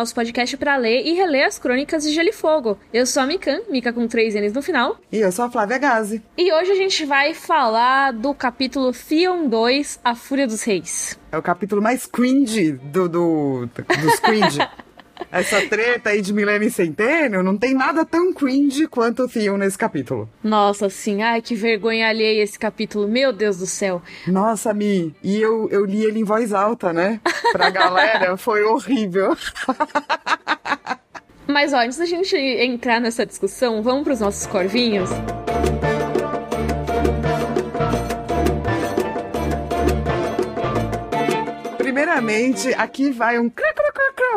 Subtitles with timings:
[0.00, 2.78] nosso podcast para ler e reler as crônicas de Gelo e Fogo.
[2.90, 4.98] Eu sou a Mikan, Mika com três N's no final.
[5.12, 6.22] E eu sou a Flávia Gazi.
[6.38, 11.18] E hoje a gente vai falar do capítulo Theon 2, A Fúria dos Reis.
[11.30, 13.68] É o capítulo mais cringe do, do,
[14.02, 14.58] dos cringe.
[15.30, 19.56] Essa treta aí de milênio e centênio não tem nada tão cringe quanto o Theon
[19.56, 20.28] nesse capítulo.
[20.42, 21.22] Nossa, sim.
[21.22, 23.08] Ai, que vergonha alheia esse capítulo.
[23.08, 24.02] Meu Deus do céu.
[24.26, 25.14] Nossa, Mi.
[25.22, 27.20] E eu, eu li ele em voz alta, né?
[27.52, 29.36] Pra galera, foi horrível.
[31.46, 35.10] Mas, ó, antes da gente entrar nessa discussão, vamos pros nossos corvinhos?
[42.20, 43.48] Primeiramente, aqui vai um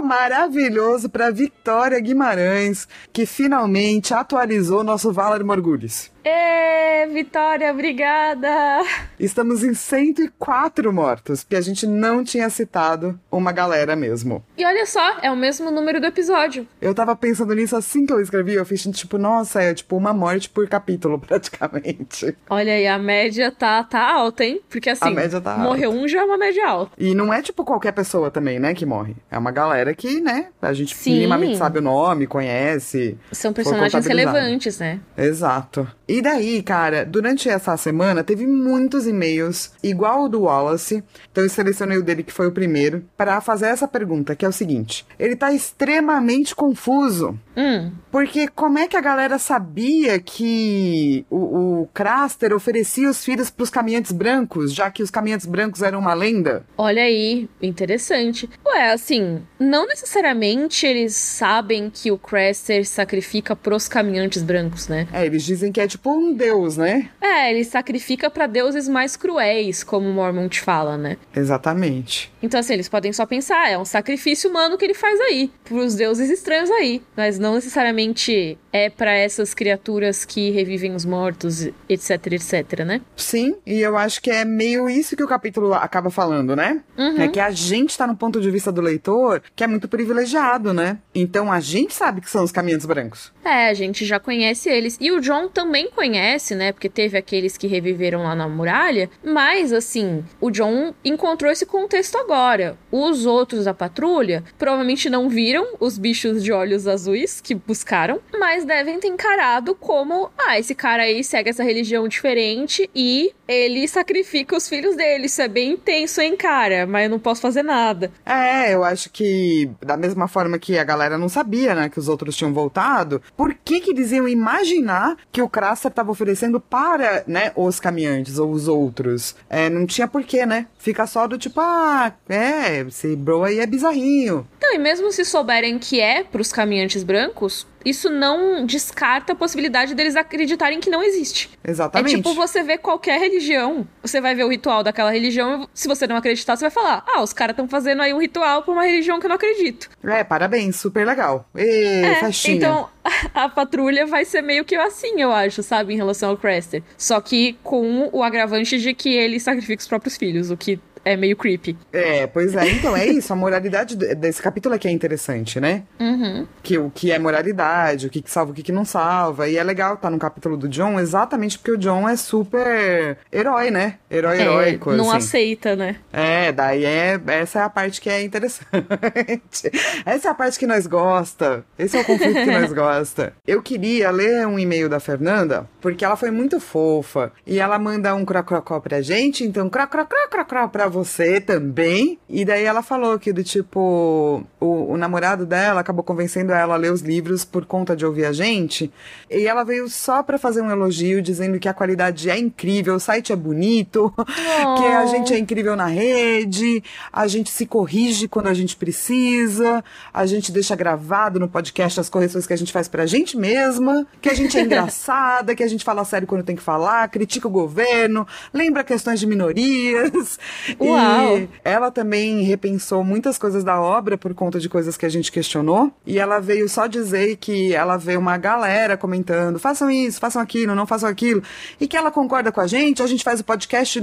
[0.02, 6.13] maravilhoso para Vitória Guimarães, que finalmente atualizou nosso Valar Morgulhos.
[6.26, 8.82] Ê, Vitória, obrigada!
[9.20, 14.42] Estamos em 104 mortos, que a gente não tinha citado uma galera mesmo.
[14.58, 16.66] E olha só, é o mesmo número do episódio.
[16.82, 20.14] Eu tava pensando nisso assim que eu escrevi, eu fiz tipo, nossa, é tipo uma
[20.14, 22.36] morte por capítulo, praticamente.
[22.50, 24.62] Olha aí, a média tá, tá alta, hein?
[24.70, 26.04] Porque assim, a média tá morreu alta.
[26.04, 26.94] um já é uma média alta.
[26.98, 29.16] E não é tipo qualquer pessoa também, né, que morre.
[29.30, 31.16] É uma galera que, né, a gente Sim.
[31.16, 33.18] minimamente sabe o nome, conhece.
[33.34, 35.02] São personagens relevantes, né?
[35.18, 35.86] Exato.
[36.14, 41.04] E daí, cara, durante essa semana teve muitos e-mails, igual o do Wallace.
[41.32, 44.48] Então eu selecionei o dele, que foi o primeiro, para fazer essa pergunta, que é
[44.48, 47.36] o seguinte: ele tá extremamente confuso.
[47.58, 47.92] Hum.
[48.12, 53.72] Porque como é que a galera sabia que o, o Craster oferecia os filhos pros
[53.72, 56.64] caminhantes brancos, já que os caminhantes brancos eram uma lenda?
[56.78, 58.48] Olha aí, interessante.
[58.64, 65.08] Ué, assim, não necessariamente eles sabem que o Craster sacrifica pros caminhantes brancos, né?
[65.12, 67.10] É, eles dizem que é tipo um deus, né?
[67.22, 71.18] É, ele sacrifica para deuses mais cruéis, como o Mormont fala, né?
[71.36, 72.32] Exatamente.
[72.42, 75.96] Então, assim, eles podem só pensar, é um sacrifício humano que ele faz aí, pros
[75.96, 77.02] deuses estranhos aí.
[77.16, 83.02] Mas não necessariamente é para essas criaturas que revivem os mortos, etc, etc, né?
[83.16, 86.82] Sim, e eu acho que é meio isso que o capítulo acaba falando, né?
[86.98, 87.22] Uhum.
[87.22, 90.74] É que a gente tá no ponto de vista do leitor que é muito privilegiado,
[90.74, 90.98] né?
[91.14, 93.32] Então a gente sabe que são os caminhantes brancos.
[93.46, 94.98] É, a gente já conhece eles.
[95.00, 96.72] E o John também conhece, né?
[96.72, 99.10] Porque teve aqueles que reviveram lá na muralha.
[99.24, 102.78] Mas, assim, o John encontrou esse contexto agora.
[102.92, 108.66] Os outros da patrulha provavelmente não viram os bichos de olhos azuis que buscaram, mas
[108.66, 114.56] devem ter encarado como: ah, esse cara aí segue essa religião diferente e ele sacrifica
[114.56, 115.26] os filhos dele.
[115.26, 116.86] Isso é bem intenso, hein, cara?
[116.86, 118.12] Mas eu não posso fazer nada.
[118.26, 122.08] É, eu acho que da mesma forma que a galera não sabia, né, que os
[122.08, 127.24] outros tinham voltado, por que que eles iam imaginar que o Craster estava oferecendo para,
[127.28, 129.36] né, os caminhantes ou os outros?
[129.50, 130.68] É, não tinha porquê, né?
[130.78, 134.48] Fica só do tipo, ah, é, esse bro aí é bizarrinho.
[134.66, 139.94] Então, e mesmo se souberem que é pros caminhantes brancos, isso não descarta a possibilidade
[139.94, 141.50] deles acreditarem que não existe.
[141.68, 142.14] Exatamente.
[142.14, 146.08] É tipo você ver qualquer religião, você vai ver o ritual daquela religião, se você
[146.08, 148.86] não acreditar, você vai falar: "Ah, os caras estão fazendo aí um ritual pra uma
[148.86, 149.90] religião que eu não acredito".
[150.02, 151.46] É, parabéns, super legal.
[151.54, 152.56] Ê, É, festinha.
[152.56, 152.90] então
[153.36, 156.82] a patrulha vai ser meio que assim, eu acho, sabe, em relação ao Craster.
[156.98, 161.16] Só que com o agravante de que ele sacrifica os próprios filhos, o que é
[161.18, 161.78] meio creepy.
[161.92, 165.84] É, pois é, então é isso, a moralidade de- desse capítulo aqui é interessante, né?
[166.00, 166.48] Uhum.
[166.62, 169.48] Que o que é moralidade, o que, que salva, o que, que não salva.
[169.48, 173.70] E é legal estar no capítulo do John, exatamente porque o John é super herói,
[173.72, 173.96] né?
[174.10, 174.92] Herói heróico.
[174.92, 175.18] É, não assim.
[175.18, 175.98] aceita, né?
[176.12, 177.20] É, daí é.
[177.28, 178.64] Essa é a parte que é interessante.
[180.06, 181.66] essa é a parte que nós gosta.
[181.78, 183.34] Esse é o conflito que nós gosta.
[183.46, 187.32] Eu queria ler um e-mail da Fernanda, porque ela foi muito fofa.
[187.46, 192.20] E ela manda um crocrocó pra gente, então crocrocrocrocró pra você também.
[192.30, 194.44] E daí ela falou que do tipo.
[194.60, 198.26] O, o namorado dela acabou convencendo ela a ler os livros por conta de ouvir
[198.26, 198.92] a gente.
[199.30, 203.00] E ela veio só pra fazer um elogio, dizendo que a qualidade é incrível, o
[203.00, 204.14] site é bonito,
[204.78, 209.84] que a gente é incrível na rede, a gente se corrige quando a gente precisa,
[210.14, 214.06] a gente deixa gravado no podcast as correções que a gente faz pra gente mesma,
[214.22, 217.48] que a gente é engraçada, que a gente fala sério quando tem que falar, critica
[217.48, 220.38] o governo, lembra questões de minorias.
[220.86, 221.38] Uau.
[221.38, 225.32] E ela também repensou muitas coisas da obra por conta de coisas que a gente
[225.32, 230.42] questionou, e ela veio só dizer que ela vê uma galera comentando, façam isso, façam
[230.42, 231.42] aquilo, não façam aquilo,
[231.80, 234.02] e que ela concorda com a gente, a gente faz o podcast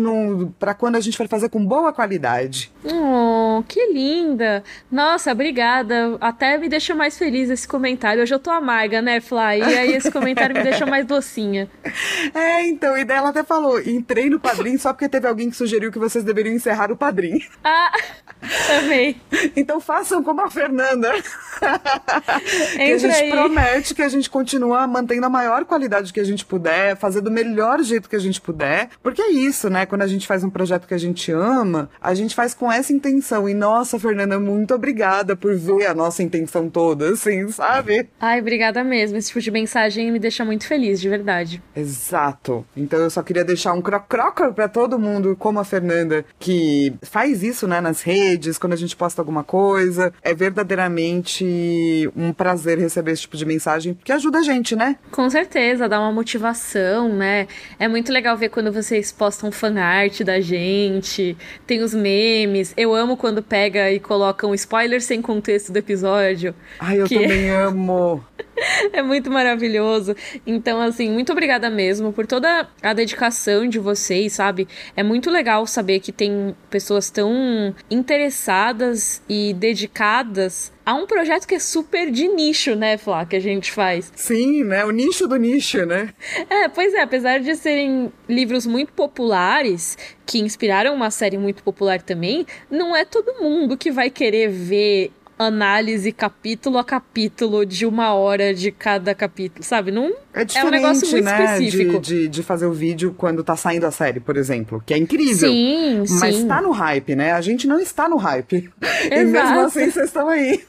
[0.59, 2.73] pra quando a gente for fazer com boa qualidade.
[2.85, 4.62] Oh, que linda!
[4.91, 6.17] Nossa, obrigada.
[6.21, 8.23] Até me deixou mais feliz esse comentário.
[8.23, 9.61] Hoje eu tô amarga, né, Fly?
[9.61, 11.69] E aí esse comentário me deixou mais docinha.
[12.35, 15.56] É, então, e daí ela até falou, entrei no padrinho só porque teve alguém que
[15.56, 17.40] sugeriu que vocês deveriam encerrar encerrar o padrinho.
[17.64, 17.93] Ah,
[18.78, 19.17] amei.
[19.56, 21.12] Então façam como a Fernanda.
[22.75, 23.31] que a gente aí.
[23.31, 27.31] promete que a gente continua mantendo a maior qualidade que a gente puder, fazendo do
[27.31, 28.88] melhor jeito que a gente puder.
[29.02, 29.84] Porque é isso, né?
[29.84, 32.93] Quando a gente faz um projeto que a gente ama, a gente faz com essa
[32.93, 33.49] intenção.
[33.49, 38.08] E nossa, Fernanda, muito obrigada por ver a nossa intenção toda, assim, sabe?
[38.19, 39.19] Ai, obrigada mesmo.
[39.19, 41.62] Esse tipo de mensagem me deixa muito feliz, de verdade.
[41.76, 42.64] Exato.
[42.76, 46.60] Então eu só queria deixar um croc-croc pra todo mundo, como a Fernanda, que
[47.03, 50.12] faz isso, né, nas redes, quando a gente posta alguma coisa.
[50.23, 54.97] É verdadeiramente um prazer receber esse tipo de mensagem, porque ajuda a gente, né?
[55.11, 57.47] Com certeza, dá uma motivação, né?
[57.79, 61.37] É muito legal ver quando vocês postam fanart da gente,
[61.67, 62.73] tem os memes.
[62.77, 66.55] Eu amo quando pega e coloca um spoiler sem contexto do episódio.
[66.79, 68.25] Ai, eu que também amo.
[68.93, 70.15] É muito maravilhoso.
[70.47, 74.69] Então, assim, muito obrigada mesmo por toda a dedicação de vocês, sabe?
[74.97, 81.55] É muito legal saber que tem pessoas tão interessadas e dedicadas a um projeto que
[81.55, 84.11] é super de nicho, né, Flá, que a gente faz.
[84.17, 84.85] Sim, né?
[84.85, 86.12] O nicho do nicho, né?
[86.51, 89.97] É, pois é, apesar de serem livros muito populares,
[90.27, 95.12] que inspiraram uma série muito popular também, não é todo mundo que vai querer ver
[95.46, 99.90] análise capítulo a capítulo de uma hora de cada capítulo, sabe?
[99.90, 101.44] Não É é um negócio muito né?
[101.44, 102.00] específico.
[102.00, 104.82] De, de, de fazer o vídeo quando tá saindo a série, por exemplo.
[104.85, 105.50] Que é incrível.
[105.50, 106.47] Sim, Mas sim.
[106.47, 107.32] tá no hype, né?
[107.32, 108.71] A gente não está no hype.
[109.00, 109.61] E mesmo Exato.
[109.61, 110.62] assim, vocês estão aí.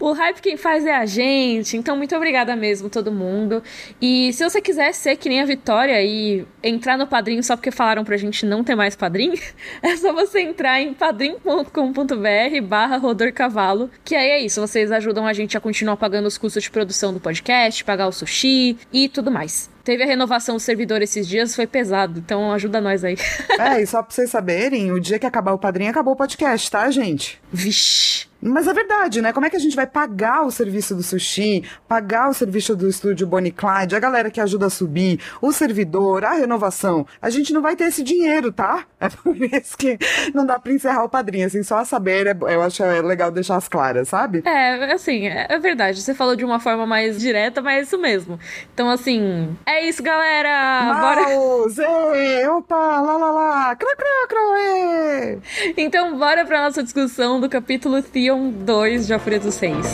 [0.00, 3.62] O hype quem faz é a gente, então muito obrigada mesmo, todo mundo.
[4.00, 7.70] E se você quiser ser que nem a Vitória e entrar no padrinho só porque
[7.70, 9.34] falaram pra gente não ter mais padrinho,
[9.80, 15.26] é só você entrar em padrim.com.br barra Rodor Cavalo, que aí é isso, vocês ajudam
[15.26, 19.08] a gente a continuar pagando os custos de produção do podcast, pagar o sushi e
[19.08, 19.70] tudo mais.
[19.84, 23.16] Teve a renovação do servidor esses dias, foi pesado, então ajuda nós aí.
[23.58, 26.70] É, e só pra vocês saberem, o dia que acabar o padrinho, acabou o podcast,
[26.70, 27.40] tá, gente?
[27.52, 28.31] Vixe.
[28.42, 29.32] Mas é verdade, né?
[29.32, 32.88] Como é que a gente vai pagar o serviço do sushi, pagar o serviço do
[32.88, 37.06] estúdio Bonnie Clyde, a galera que ajuda a subir, o servidor, a renovação?
[37.20, 38.84] A gente não vai ter esse dinheiro, tá?
[39.00, 39.98] É por isso que
[40.34, 43.30] não dá pra encerrar o padrinho, assim, só a saber, é- eu acho é legal
[43.30, 44.42] deixar as claras, sabe?
[44.44, 46.00] É, assim, é é verdade.
[46.00, 48.38] Você falou de uma forma mais direta, mas é isso mesmo.
[48.72, 50.94] Então, assim, é isso, galera!
[51.00, 51.22] Bora.
[51.36, 51.80] Mouse!
[52.14, 52.76] ê, Opa!
[53.00, 53.76] Lá, lá, lá!
[53.76, 55.38] Cra, cra, cra.
[55.76, 59.86] Então, bora pra nossa discussão do capítulo Theon 2 de A Fúria dos Seis.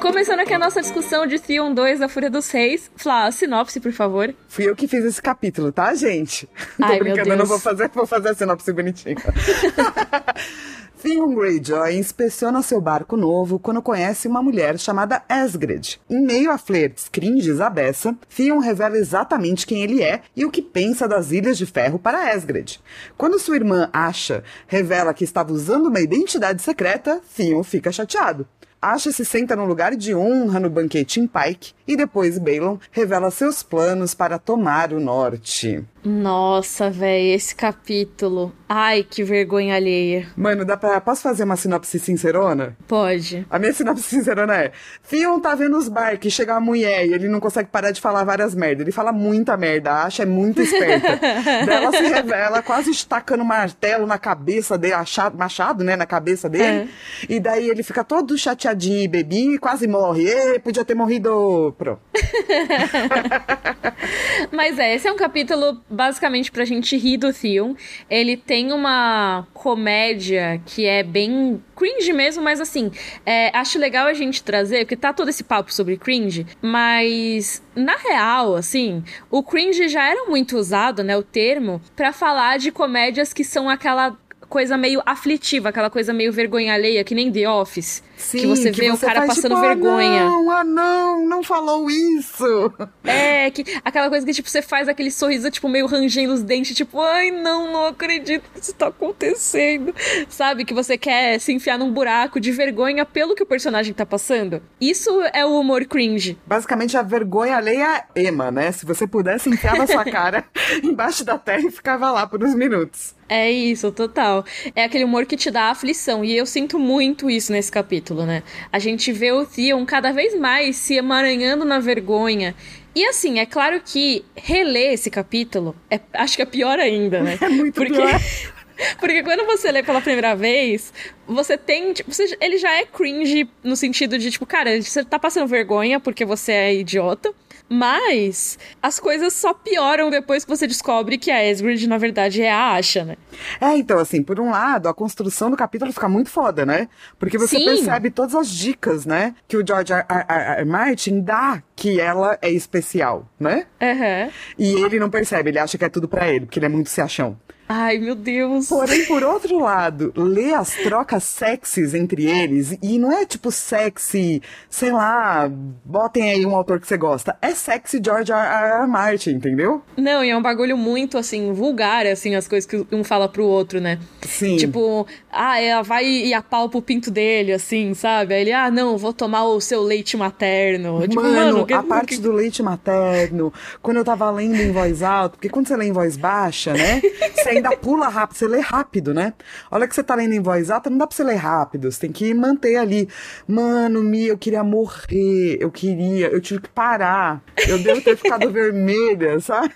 [0.00, 2.90] Começando aqui a nossa discussão de Theon 2 da Fúria dos Reis.
[2.96, 4.34] Flá, sinopse, por favor.
[4.48, 6.48] Fui eu que fiz esse capítulo, tá, gente?
[6.80, 7.48] Ai, Tô meu brincando, eu não Deus.
[7.48, 9.16] vou fazer, vou fazer a sinopse bonitinha.
[11.00, 16.00] Theon Greyjoy inspeciona seu barco novo quando conhece uma mulher chamada Asgred.
[16.10, 20.50] Em meio a flertes, cringes à beça, Theon revela exatamente quem ele é e o
[20.50, 22.80] que pensa das Ilhas de Ferro para Asgred.
[23.16, 28.44] Quando sua irmã Asha revela que estava usando uma identidade secreta, Theon fica chateado.
[28.80, 33.30] Asha se senta num lugar de honra no banquete em Pike e depois Balon revela
[33.30, 35.84] seus planos para tomar o norte.
[36.04, 38.52] Nossa, véi, esse capítulo.
[38.68, 40.28] Ai, que vergonha alheia.
[40.36, 41.00] Mano, dá pra.
[41.00, 42.76] Posso fazer uma sinopse sincerona?
[42.86, 43.46] Pode.
[43.48, 44.72] A minha sinopse sincerona é:
[45.08, 48.24] Theon tá vendo os barcos, chega uma mulher e ele não consegue parar de falar
[48.24, 48.82] várias merdas.
[48.82, 51.08] Ele fala muita merda, a Asha é muito esperta.
[51.66, 56.90] Ela se revela, quase estacando martelo na cabeça dele, achado, machado, né, na cabeça dele.
[57.28, 60.28] E daí ele fica todo chateadinho e bebinho e quase morre.
[60.28, 61.74] Ê, podia ter morrido.
[61.78, 62.00] Pronto.
[64.52, 67.74] Mas é, esse é um capítulo basicamente pra gente rir do Theon.
[68.10, 72.90] Ele tem uma comédia que é bem cringe mesmo, mas assim,
[73.24, 77.96] é, acho legal a gente trazer, porque tá todo esse papo sobre cringe, mas na
[77.96, 83.32] real, assim, o cringe já era muito usado, né, o termo, pra falar de comédias
[83.32, 84.16] que são aquela
[84.48, 88.02] coisa meio aflitiva, aquela coisa meio vergonha alheia, que nem The Office.
[88.18, 90.22] Que você vê o cara passando tipo, vergonha.
[90.22, 92.72] Ah, não, ah, não, não falou isso.
[93.04, 96.76] É, que aquela coisa que, tipo, você faz aquele sorriso, tipo, meio rangendo os dentes,
[96.76, 99.94] tipo, ai, não, não acredito que isso tá acontecendo.
[100.28, 100.64] Sabe?
[100.64, 104.62] Que você quer se enfiar num buraco de vergonha pelo que o personagem tá passando.
[104.78, 106.38] Isso é o humor cringe.
[106.46, 108.72] Basicamente, a vergonha alheia ema, né?
[108.72, 110.44] Se você pudesse, enfiava sua cara
[110.82, 113.14] embaixo da terra e ficava lá por uns minutos.
[113.28, 114.44] É isso, total.
[114.74, 116.24] É aquele humor que te dá aflição.
[116.24, 118.42] E eu sinto muito isso nesse capítulo, né?
[118.72, 122.54] A gente vê o Theon cada vez mais se emaranhando na vergonha.
[122.94, 127.38] E assim, é claro que reler esse capítulo, é, acho que é pior ainda, né?
[127.42, 128.10] É muito Porque pior.
[128.98, 130.92] Porque quando você lê pela primeira vez,
[131.26, 131.92] você tem.
[131.92, 136.00] Tipo, você, ele já é cringe no sentido de, tipo, cara, você tá passando vergonha
[136.00, 137.32] porque você é idiota.
[137.68, 142.50] Mas as coisas só pioram depois que você descobre que a Esgrid, na verdade, é
[142.50, 143.16] a Asha, né?
[143.60, 146.88] É, então, assim, por um lado, a construção do capítulo fica muito foda, né?
[147.18, 147.66] Porque você Sim.
[147.66, 149.34] percebe todas as dicas, né?
[149.46, 150.04] Que o George R.
[150.08, 150.24] R.
[150.60, 150.64] R.
[150.64, 153.66] Martin dá que ela é especial, né?
[153.82, 154.30] Uhum.
[154.58, 156.88] E ele não percebe, ele acha que é tudo para ele, porque ele é muito
[156.88, 157.38] se achão.
[157.68, 158.68] Ai, meu Deus.
[158.68, 164.40] Porém, por outro lado, lê as trocas sexys entre eles, e não é tipo sexy,
[164.70, 165.50] sei lá,
[165.84, 167.36] botem aí um autor que você gosta.
[167.42, 168.82] É sexy George R.
[168.82, 168.86] R.
[168.86, 169.82] Martin, entendeu?
[169.96, 173.44] Não, e é um bagulho muito, assim, vulgar, assim, as coisas que um fala pro
[173.44, 173.98] outro, né?
[174.22, 174.56] Sim.
[174.56, 178.32] Tipo, ah, ela vai e apalpa o pinto dele, assim, sabe?
[178.32, 181.02] Aí ele, ah, não, vou tomar o seu leite materno.
[181.06, 182.22] Tipo, mano, mano a parte que...
[182.22, 185.92] do leite materno, quando eu tava lendo em voz alta, porque quando você lê em
[185.92, 187.02] voz baixa, né?
[187.38, 189.34] Você ainda pula rápido, você lê rápido, né?
[189.70, 192.00] Olha que você tá lendo em voz alta, não dá pra você ler rápido, você
[192.00, 193.08] tem que manter ali.
[193.46, 197.42] Mano, Mi, eu queria morrer, eu queria, eu tive que parar.
[197.66, 199.74] Eu devo ter ficado vermelha, sabe?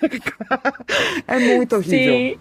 [1.27, 2.15] é muito horrível.
[2.15, 2.39] Sim.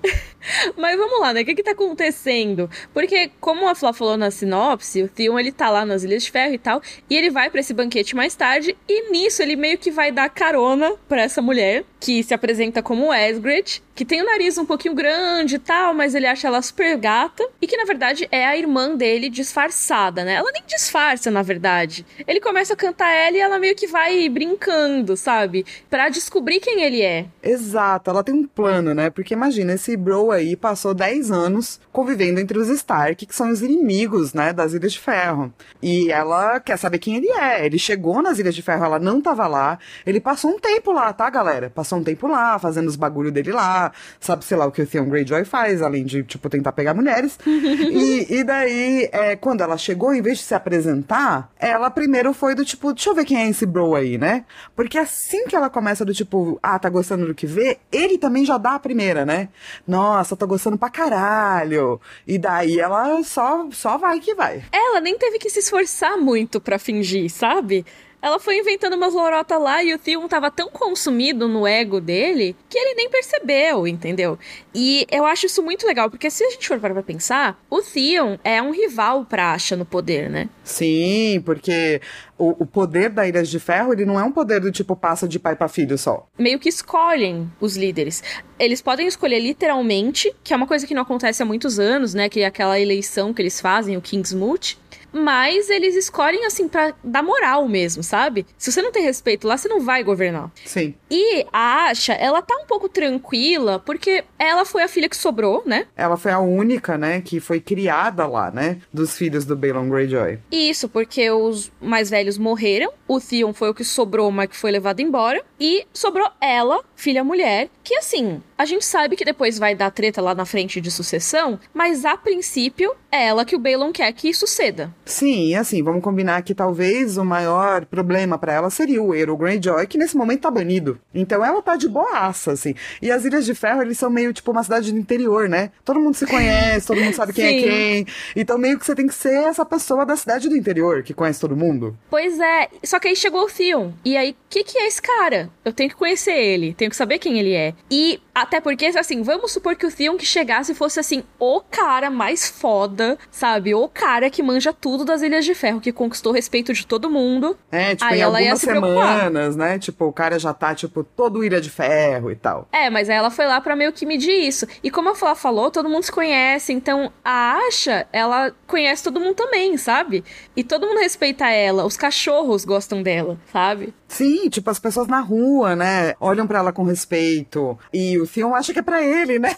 [0.77, 1.41] Mas vamos lá, né?
[1.41, 2.69] O que que tá acontecendo?
[2.93, 6.31] Porque, como a Flá falou na sinopse, o Theon, ele tá lá nas Ilhas de
[6.31, 9.77] Ferro e tal, e ele vai para esse banquete mais tarde, e nisso ele meio
[9.77, 14.25] que vai dar carona para essa mulher, que se apresenta como Esgrid, que tem o
[14.25, 17.85] nariz um pouquinho grande e tal, mas ele acha ela super gata, e que na
[17.85, 20.33] verdade é a irmã dele disfarçada, né?
[20.33, 22.05] Ela nem disfarça, na verdade.
[22.27, 25.65] Ele começa a cantar ela e ela meio que vai brincando, sabe?
[25.89, 27.25] para descobrir quem ele é.
[27.43, 29.09] Exato, ela tem um plano, né?
[29.09, 33.61] Porque imagina, esse bro aí passou 10 anos convivendo entre os Stark, que são os
[33.61, 35.53] inimigos, né, das Ilhas de Ferro.
[35.81, 37.65] E ela quer saber quem ele é.
[37.65, 39.79] Ele chegou nas Ilhas de Ferro, ela não tava lá.
[40.05, 41.69] Ele passou um tempo lá, tá, galera?
[41.69, 43.80] Passou um tempo lá, fazendo os bagulho dele lá.
[44.19, 47.39] Sabe, sei lá, o que o Theon Greyjoy faz, além de, tipo, tentar pegar mulheres.
[47.45, 52.53] e, e daí, é, quando ela chegou, em vez de se apresentar, ela primeiro foi
[52.53, 54.45] do tipo, deixa eu ver quem é esse bro aí, né?
[54.75, 58.45] Porque assim que ela começa do tipo, ah, tá gostando do que vê, ele também
[58.45, 59.49] já dá a primeira, né?
[59.87, 61.99] Nossa, tô gostando pra caralho.
[62.27, 64.63] E daí ela só, só vai que vai.
[64.71, 67.85] Ela nem teve que se esforçar muito para fingir, sabe?
[68.21, 72.55] Ela foi inventando umas lorotas lá e o Theon tava tão consumido no ego dele
[72.69, 74.37] que ele nem percebeu, entendeu?
[74.75, 77.81] E eu acho isso muito legal, porque se a gente for para pra pensar, o
[77.81, 80.49] Theon é um rival pra Asha no poder, né?
[80.63, 81.99] Sim, porque
[82.37, 85.27] o, o poder da Ilha de Ferro, ele não é um poder do tipo passa
[85.27, 86.27] de pai para filho só.
[86.37, 88.23] Meio que escolhem os líderes.
[88.59, 92.29] Eles podem escolher literalmente, que é uma coisa que não acontece há muitos anos, né?
[92.29, 94.79] Que é aquela eleição que eles fazem, o Kingsmoot
[95.11, 98.45] mas eles escolhem assim para dar moral mesmo, sabe?
[98.57, 100.51] Se você não tem respeito lá, você não vai governar.
[100.65, 100.95] Sim.
[101.09, 105.63] E a Asha, ela tá um pouco tranquila porque ela foi a filha que sobrou,
[105.65, 105.87] né?
[105.95, 110.39] Ela foi a única, né, que foi criada lá, né, dos filhos do Balon Greyjoy.
[110.51, 114.71] Isso, porque os mais velhos morreram, o Theon foi o que sobrou, mas que foi
[114.71, 119.73] levado embora, e sobrou ela, filha mulher, que assim, a gente sabe que depois vai
[119.73, 123.91] dar treta lá na frente de sucessão, mas a princípio é ela que o Balon
[123.91, 124.93] quer que suceda.
[125.03, 129.35] Sim, e assim, vamos combinar que talvez o maior problema para ela seria o Eero
[129.35, 130.99] Greyjoy, que nesse momento tá banido.
[131.13, 132.75] Então ela tá de boaça, assim.
[133.01, 135.71] E as Ilhas de Ferro, eles são meio tipo uma cidade do interior, né?
[135.83, 138.05] Todo mundo se conhece, todo mundo sabe quem é quem.
[138.35, 141.41] Então meio que você tem que ser essa pessoa da cidade do interior, que conhece
[141.41, 141.97] todo mundo.
[142.11, 143.91] Pois é, só que aí chegou o Theon.
[144.05, 145.49] E aí, o que, que é esse cara?
[145.65, 147.73] Eu tenho que conhecer ele, tenho que saber quem ele é.
[147.89, 152.09] E até porque, assim, vamos supor que o Theon que chegasse fosse, assim, o cara
[152.09, 153.75] mais foda, sabe?
[153.75, 157.09] O cara que manja tudo das Ilhas de Ferro, que conquistou o respeito de todo
[157.09, 157.57] mundo.
[157.71, 159.77] É, tipo, aí em algumas semanas, né?
[159.77, 162.67] Tipo, o cara já tá, tipo, todo Ilha de Ferro e tal.
[162.71, 164.65] É, mas aí ela foi lá para meio que medir isso.
[164.81, 169.19] E como a Flá falou, todo mundo se conhece, então a Asha, ela conhece todo
[169.19, 170.23] mundo também, sabe?
[170.55, 173.93] E todo mundo respeita ela, os cachorros gostam dela, sabe?
[174.07, 176.15] Sim, tipo, as pessoas na rua, né?
[176.19, 177.77] Olham para ela com respeito.
[177.93, 179.55] E o Theon acha que é pra ele, né?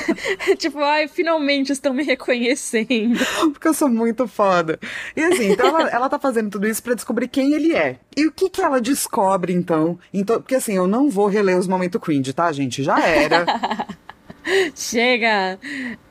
[0.58, 3.18] tipo, ai, finalmente estão me reconhecendo.
[3.52, 4.78] Porque eu sou muito foda.
[5.16, 7.98] E assim, então ela, ela tá fazendo tudo isso para descobrir quem ele é.
[8.16, 9.98] E o que que ela descobre, então?
[10.12, 10.40] então?
[10.40, 12.82] Porque assim, eu não vou reler os momentos cringe, tá, gente?
[12.82, 13.46] Já era.
[14.74, 15.58] Chega!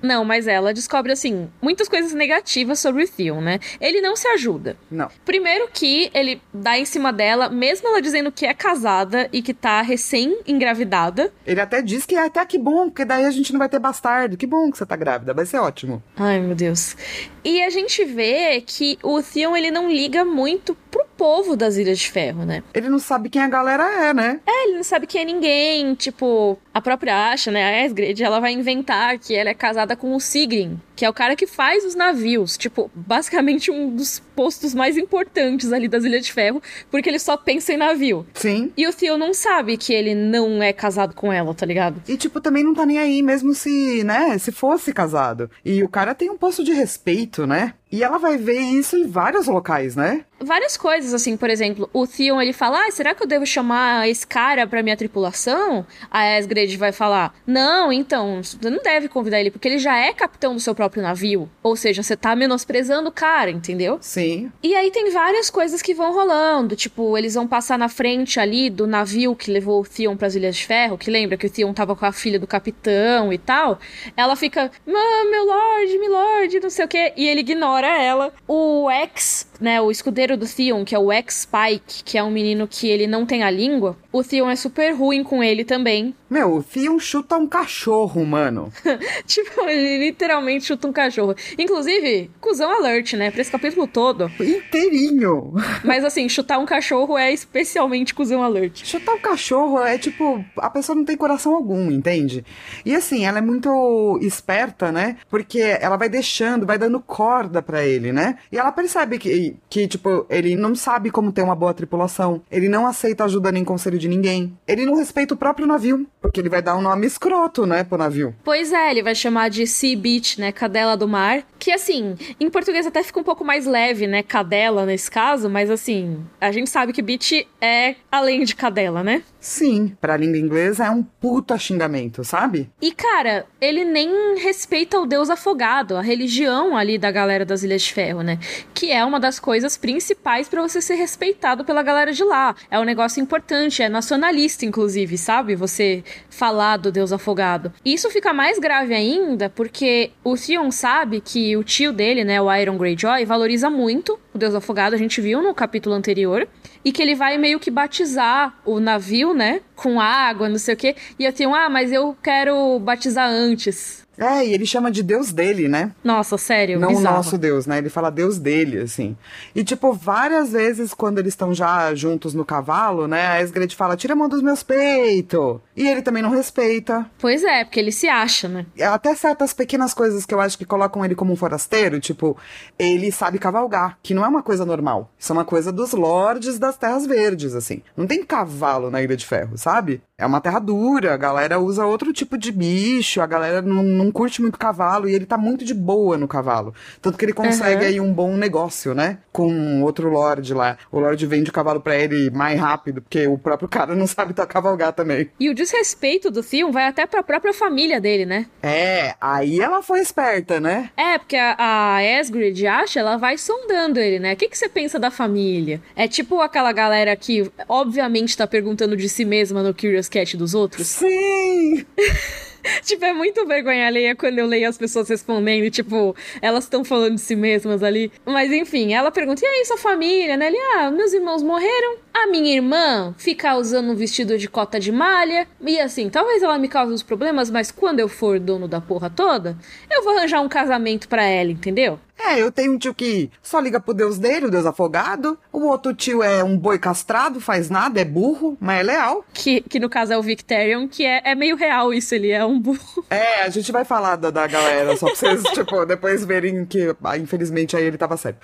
[0.02, 3.60] Não, mas ela descobre, assim, muitas coisas negativas sobre o Theon, né?
[3.80, 4.78] Ele não se ajuda.
[4.90, 5.10] Não.
[5.24, 9.54] Primeiro que ele dá em cima dela, mesmo ela dizendo que é casada e que
[9.54, 11.32] tá recém-engravidada.
[11.46, 13.80] Ele até diz que é até que bom, porque daí a gente não vai ter
[13.80, 14.38] bastardo.
[14.38, 16.02] Que bom que você tá grávida, vai ser ótimo.
[16.18, 16.96] Ai, meu Deus.
[17.44, 22.00] E a gente vê que o Theon, ele não liga muito pro povo das Ilhas
[22.00, 22.64] de Ferro, né?
[22.74, 24.40] Ele não sabe quem a galera é, né?
[24.46, 28.40] É, ele não sabe quem é ninguém, tipo, A própria Asha, né, a Asgred, ela
[28.40, 31.84] vai inventar que ela é casada com o Sigrin, que é o cara que faz
[31.84, 32.58] os navios.
[32.58, 37.36] Tipo, basicamente um dos postos mais importantes ali das Ilhas de Ferro, porque ele só
[37.36, 38.26] pensa em navio.
[38.34, 38.72] Sim.
[38.78, 42.02] E o Theo não sabe que ele não é casado com ela, tá ligado?
[42.08, 45.50] E, tipo, também não tá nem aí, mesmo se, né, se fosse casado.
[45.66, 47.74] E o cara tem um posto de respeito, né?
[47.92, 50.24] E ela vai ver isso em vários locais, né?
[50.40, 54.08] Várias coisas, assim, por exemplo, o Theon ele fala: ah, será que eu devo chamar
[54.08, 55.86] esse cara pra minha tripulação?
[56.10, 56.24] A
[56.62, 60.54] Asgred vai falar: não, então, você não deve convidar ele, porque ele já é capitão
[60.54, 61.50] do seu próprio navio.
[61.62, 63.98] Ou seja, você tá menosprezando o cara, entendeu?
[64.02, 64.52] Sim.
[64.64, 68.70] E aí tem várias coisas que vão rolando, tipo, eles vão passar na frente ali
[68.70, 71.74] do navio que levou o Theon pras Ilhas de Ferro, que lembra que o Theon
[71.74, 73.80] tava com a filha do capitão e tal.
[74.16, 78.34] Ela fica, meu lord, milord, não sei o quê, e ele ignora ela.
[78.48, 82.68] O ex, né, o escudeiro do Theon, que é o ex-Spike, que é um menino
[82.68, 86.14] que ele não tem a língua, o Theon é super ruim com ele também.
[86.30, 88.72] Meu, o Theon chuta um cachorro, mano.
[89.26, 91.36] tipo, ele literalmente chuta um cachorro.
[91.58, 94.32] Inclusive, cuzão alert, né, pra esse capítulo todo.
[94.40, 95.54] Inteirinho.
[95.84, 98.86] Mas assim, chutar um cachorro é especialmente cuzão alert.
[98.86, 102.44] Chutar um cachorro é tipo, a pessoa não tem coração algum, entende?
[102.86, 105.18] E assim, ela é muito esperta, né?
[105.30, 108.38] Porque ela vai deixando, vai dando corda para ele, né?
[108.52, 112.42] E ela percebe que, que, tipo, ele não sabe como ter uma boa tripulação.
[112.52, 114.58] Ele não aceita ajuda nem conselho de ninguém.
[114.68, 116.06] Ele não respeita o próprio navio.
[116.22, 118.36] Porque ele vai dar um nome escroto, né, pro navio.
[118.44, 120.52] Pois é, ele vai chamar de Sea Beach, né?
[120.52, 121.44] Cadela do mar.
[121.62, 124.24] Que assim, em português até fica um pouco mais leve, né?
[124.24, 129.22] Cadela nesse caso, mas assim, a gente sabe que beach é além de cadela, né?
[129.40, 132.68] Sim, pra língua inglesa é um puta xingamento, sabe?
[132.82, 137.84] E cara, ele nem respeita o deus afogado, a religião ali da galera das Ilhas
[137.84, 138.40] de Ferro, né?
[138.74, 142.56] Que é uma das coisas principais para você ser respeitado pela galera de lá.
[142.72, 145.56] É um negócio importante, é nacionalista, inclusive, sabe?
[145.56, 147.72] Você falar do deus afogado.
[147.86, 152.42] E isso fica mais grave ainda porque o Theon sabe que o tio dele, né,
[152.42, 156.48] o Iron Greyjoy, valoriza muito o deus afogado, a gente viu no capítulo anterior,
[156.84, 160.78] e que ele vai meio que batizar o navio, né, com água, não sei o
[160.78, 160.96] quê.
[161.18, 164.01] E eu tenho, ah, mas eu quero batizar antes.
[164.18, 165.92] É, e ele chama de Deus dele, né?
[166.04, 167.16] Nossa, sério, Não bizarro.
[167.16, 167.78] o nosso Deus, né?
[167.80, 169.18] Ele fala Deus dele, assim.
[169.56, 173.28] E, tipo, várias vezes, quando eles estão já juntos no cavalo, né?
[173.28, 175.60] A Esgred fala, tira a mão dos meus peitos.
[175.76, 177.10] E ele também não respeita.
[177.18, 178.66] Pois é, porque ele se acha, né?
[178.82, 182.38] Até certas pequenas coisas que eu acho que colocam ele como um forasteiro, tipo,
[182.78, 185.12] ele sabe cavalgar, que não é uma coisa normal.
[185.18, 187.82] Isso é uma coisa dos lordes das Terras Verdes, assim.
[187.96, 190.02] Não tem cavalo na Ilha de Ferro, sabe?
[190.18, 194.12] É uma terra dura, a galera usa outro tipo de bicho, a galera não, não
[194.12, 196.74] curte muito cavalo e ele tá muito de boa no cavalo.
[197.02, 197.88] Tanto que ele consegue Uhum.
[197.90, 199.20] aí um bom negócio, né?
[199.32, 200.78] Com outro lord lá.
[200.92, 204.34] O lord vende o cavalo pra ele mais rápido, porque o próprio cara não sabe
[204.34, 205.30] tá cavalgar também.
[205.40, 208.46] E o desrespeito do Theon vai até pra própria família dele, né?
[208.62, 210.90] É, aí ela foi esperta, né?
[210.98, 214.34] É, porque a, a Asgrid acha, ela vai sondando ele, né?
[214.34, 215.82] O que, que você pensa da família?
[215.96, 220.54] É tipo aquela galera que, obviamente, tá perguntando de si mesma no Curious Cat dos
[220.54, 220.88] outros.
[220.88, 221.86] Sim!
[222.84, 227.16] tipo, é muito vergonha alheia quando eu leio as pessoas respondendo, tipo, elas estão falando
[227.16, 228.12] de si mesmas ali.
[228.26, 230.48] Mas enfim, ela pergunta: e aí, sua família, né?
[230.48, 231.98] Ele, ah, meus irmãos morreram.
[232.14, 235.48] A minha irmã fica usando um vestido de cota de malha.
[235.62, 239.10] E assim, talvez ela me cause uns problemas, mas quando eu for dono da porra
[239.10, 239.58] toda,
[239.90, 242.00] eu vou arranjar um casamento pra ela, entendeu?
[242.28, 245.38] É, eu tenho um tio que só liga pro Deus dele, o Deus afogado.
[245.52, 249.26] O outro tio é um boi castrado, faz nada, é burro, mas é leal.
[249.34, 252.46] Que, que no caso é o Victorian, que é, é meio real isso, ele é
[252.46, 253.06] um burro.
[253.10, 256.96] É, a gente vai falar da, da galera, só pra vocês, tipo, depois verem que,
[257.04, 258.40] ah, infelizmente, aí ele tava certo.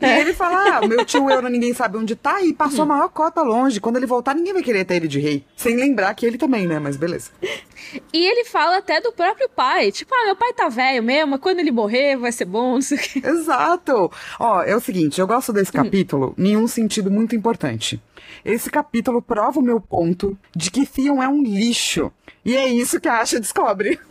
[0.00, 0.20] E É.
[0.20, 2.92] ele fala, ah, meu tio Euro ninguém sabe onde tá e passou Hum.
[2.92, 3.80] a maior cota longe.
[3.80, 5.44] Quando ele voltar, ninguém vai querer ter ele de rei.
[5.56, 6.78] Sem lembrar que ele também, né?
[6.78, 7.30] Mas beleza.
[8.12, 9.90] E ele fala até do próprio pai.
[9.92, 12.98] Tipo, ah, meu pai tá velho mesmo, quando ele morrer vai ser bom, não sei
[12.98, 13.22] o quê.
[13.24, 14.10] Exato!
[14.38, 18.00] Ó, é o seguinte, eu gosto desse capítulo em um sentido muito importante.
[18.44, 22.12] Esse capítulo prova o meu ponto de que Theon é um lixo.
[22.44, 23.98] E é isso que a Asha descobre.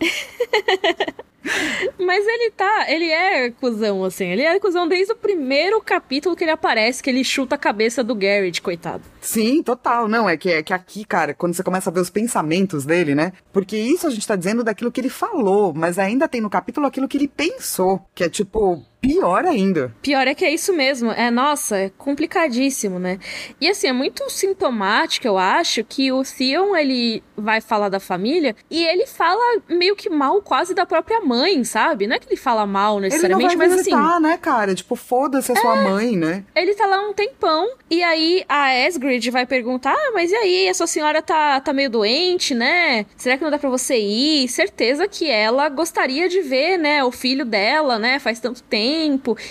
[1.98, 4.26] Mas ele tá, ele é cuzão, assim.
[4.26, 8.02] Ele é cuzão desde o primeiro capítulo que ele aparece, que ele chuta a cabeça
[8.02, 9.02] do Garrett, coitado.
[9.20, 10.08] Sim, total.
[10.08, 13.14] Não, é que, é que aqui, cara, quando você começa a ver os pensamentos dele,
[13.14, 13.32] né?
[13.52, 16.86] Porque isso a gente tá dizendo daquilo que ele falou, mas ainda tem no capítulo
[16.86, 19.94] aquilo que ele pensou, que é tipo pior ainda.
[20.02, 21.10] Pior é que é isso mesmo.
[21.12, 23.18] É, nossa, é complicadíssimo, né?
[23.60, 28.54] E assim, é muito sintomático, eu acho, que o Theon, ele vai falar da família
[28.70, 32.06] e ele fala meio que mal quase da própria mãe, sabe?
[32.06, 34.22] Não é que ele fala mal necessariamente, ele não vai mas visitar, assim.
[34.22, 34.74] né, cara?
[34.74, 36.44] Tipo, foda-se a sua mãe, né?
[36.54, 40.66] Ele tá lá um tempão, e aí a Asgrid vai perguntar: ah, mas e aí,
[40.66, 43.06] essa senhora tá, tá meio doente, né?
[43.16, 44.48] Será que não dá pra você ir?
[44.48, 48.18] Certeza que ela gostaria de ver, né, o filho dela, né?
[48.18, 48.95] Faz tanto tempo,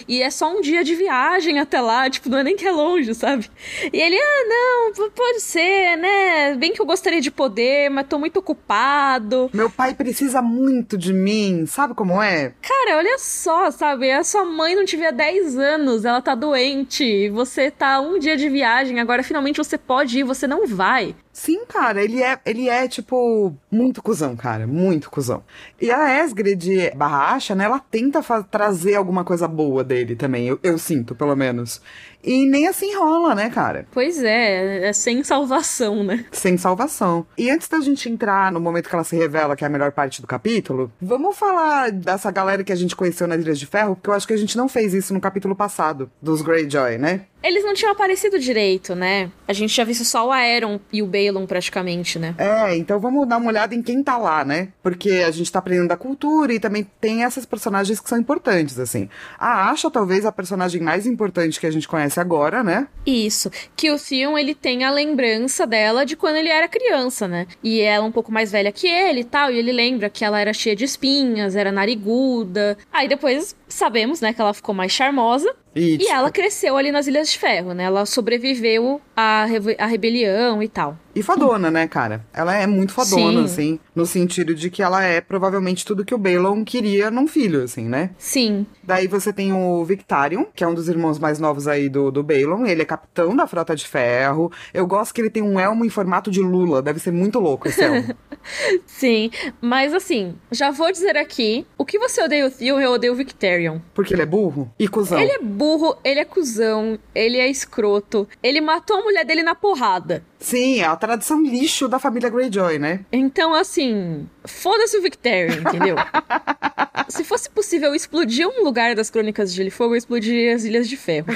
[0.07, 2.71] e é só um dia de viagem até lá, tipo, não é nem que é
[2.71, 3.49] longe, sabe?
[3.91, 6.55] E ele, ah, não, pode ser, né?
[6.55, 9.49] Bem que eu gostaria de poder, mas tô muito ocupado.
[9.53, 12.53] Meu pai precisa muito de mim, sabe como é?
[12.61, 14.11] Cara, olha só, sabe?
[14.11, 18.19] A sua mãe não te vê há 10 anos, ela tá doente, você tá um
[18.19, 21.15] dia de viagem, agora finalmente você pode ir, você não vai.
[21.35, 25.43] Sim, cara, ele é, ele é, tipo, muito cuzão, cara, muito cuzão.
[25.81, 30.57] E a Esgrid barra Asha, né, ela tenta trazer alguma coisa boa dele também, eu,
[30.63, 31.81] eu sinto, pelo menos.
[32.23, 33.85] E nem assim rola, né, cara?
[33.91, 36.25] Pois é, é sem salvação, né?
[36.31, 37.27] Sem salvação.
[37.37, 39.91] E antes da gente entrar no momento que ela se revela, que é a melhor
[39.91, 43.95] parte do capítulo, vamos falar dessa galera que a gente conheceu nas Ilhas de Ferro,
[43.95, 47.25] porque eu acho que a gente não fez isso no capítulo passado, dos Greyjoy, né?
[47.43, 49.29] Eles não tinham aparecido direito, né?
[49.47, 52.35] A gente tinha visto só o Aeron e o Balon praticamente, né?
[52.37, 54.69] É, então vamos dar uma olhada em quem tá lá, né?
[54.81, 58.79] Porque a gente tá aprendendo da cultura e também tem essas personagens que são importantes,
[58.79, 59.09] assim.
[59.37, 62.87] A Asha, talvez, a personagem mais importante que a gente conhece agora, né?
[63.05, 63.51] Isso.
[63.75, 67.47] Que o Theon, ele tem a lembrança dela de quando ele era criança, né?
[67.63, 70.23] E ela é um pouco mais velha que ele e tal, e ele lembra que
[70.23, 72.77] ela era cheia de espinhas, era nariguda.
[72.91, 75.53] Aí depois sabemos, né, que ela ficou mais charmosa.
[75.75, 77.83] E, E ela cresceu ali nas Ilhas de Ferro, né?
[77.83, 80.97] Ela sobreviveu à, reve- à rebelião e tal.
[81.13, 82.25] E fodona, né, cara?
[82.33, 83.45] Ela é muito fodona, Sim.
[83.45, 87.63] assim, no sentido de que ela é provavelmente tudo que o Balon queria num filho,
[87.63, 88.09] assim, né?
[88.17, 88.65] Sim.
[88.83, 92.21] Daí você tem o Victarion, que é um dos irmãos mais novos aí do, do
[92.21, 92.65] Balon.
[92.65, 94.51] Ele é capitão da Frota de Ferro.
[94.73, 96.81] Eu gosto que ele tem um elmo em formato de lula.
[96.81, 98.13] Deve ser muito louco esse elmo.
[98.85, 99.31] Sim.
[99.61, 103.15] Mas assim, já vou dizer aqui: o que você odeia o Theon, eu odeio o
[103.15, 103.79] Victarion.
[103.93, 105.17] Porque ele é burro e cuzão.
[105.19, 105.64] Ele é burro,
[106.03, 108.27] ele é cuzão, ele é escroto.
[108.41, 110.23] Ele matou a mulher dele na porrada.
[110.39, 113.05] Sim, é a tradição lixo da família Greyjoy, né?
[113.11, 115.95] Então, assim, foda-se o Victarion, entendeu?
[117.09, 120.63] Se fosse possível explodir um lugar das Crônicas de Gelo e Fogo, eu explodiria as
[120.63, 121.27] Ilhas de Ferro.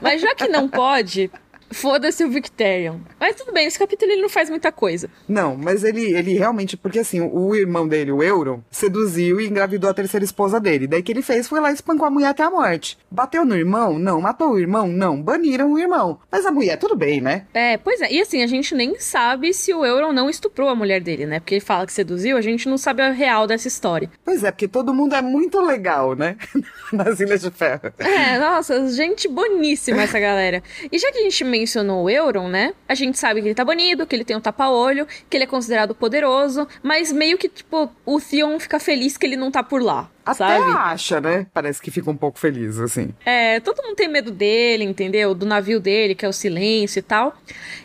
[0.00, 1.30] Mas já que não pode,
[1.70, 2.98] foda-se o Victarion.
[3.18, 5.10] Mas tudo bem, esse capítulo ele não faz muita coisa.
[5.28, 9.90] Não, mas ele, ele realmente, porque assim, o irmão dele, o Euron, seduziu e engravidou
[9.90, 10.86] a terceira esposa dele.
[10.86, 12.98] Daí que ele fez foi lá e espancou a mulher até a morte.
[13.10, 13.98] Bateu no irmão?
[13.98, 14.20] Não.
[14.20, 14.88] Matou o irmão?
[14.88, 15.20] Não.
[15.20, 16.18] Baniram o irmão.
[16.30, 17.46] Mas a mulher, tudo bem, né?
[17.54, 18.12] É, pois é.
[18.12, 21.40] E assim, a gente nem sabe se o Euron não estuprou a mulher dele, né?
[21.40, 24.10] Porque ele fala que seduziu, a gente não sabe a real dessa história.
[24.24, 26.36] Pois é, porque todo mundo é muito legal, né?
[26.92, 27.92] Nas Ilhas de Ferro.
[27.98, 30.62] É, nossa, gente boníssima essa galera.
[30.90, 32.72] E já que a gente mencionou o Euron, né?
[32.88, 35.46] A gente sabe que ele tá banido, que ele tem um tapa-olho, que ele é
[35.46, 39.82] considerado poderoso, mas meio que, tipo, o Theon fica feliz que ele não tá por
[39.82, 40.72] lá, Até sabe?
[40.72, 41.46] acha, né?
[41.52, 43.10] Parece que fica um pouco feliz, assim.
[43.24, 45.34] É, todo mundo tem medo dele, entendeu?
[45.34, 47.34] Do navio dele, que é o silêncio e tal.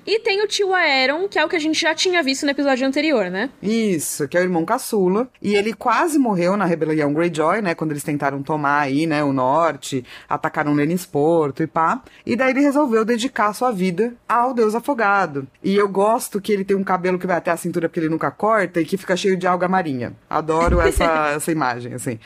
[0.05, 2.51] E tem o tio Aeron, que é o que a gente já tinha visto no
[2.51, 3.49] episódio anterior, né?
[3.61, 5.27] Isso, que é o irmão caçula.
[5.41, 7.75] E ele quase morreu na rebelião Greyjoy, né?
[7.75, 10.75] Quando eles tentaram tomar aí, né, o norte, atacaram
[11.11, 12.01] Porto e pá.
[12.25, 15.47] E daí ele resolveu dedicar sua vida ao deus afogado.
[15.63, 18.09] E eu gosto que ele tem um cabelo que vai até a cintura porque ele
[18.09, 20.13] nunca corta e que fica cheio de alga marinha.
[20.29, 22.19] Adoro essa, essa imagem, assim.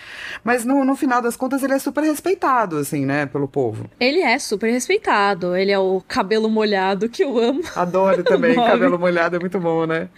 [0.43, 3.89] Mas no, no final das contas ele é super respeitado, assim, né, pelo povo.
[3.99, 7.61] Ele é super respeitado, ele é o cabelo molhado que eu amo.
[7.75, 10.09] Adoro também, cabelo molhado é muito bom, né?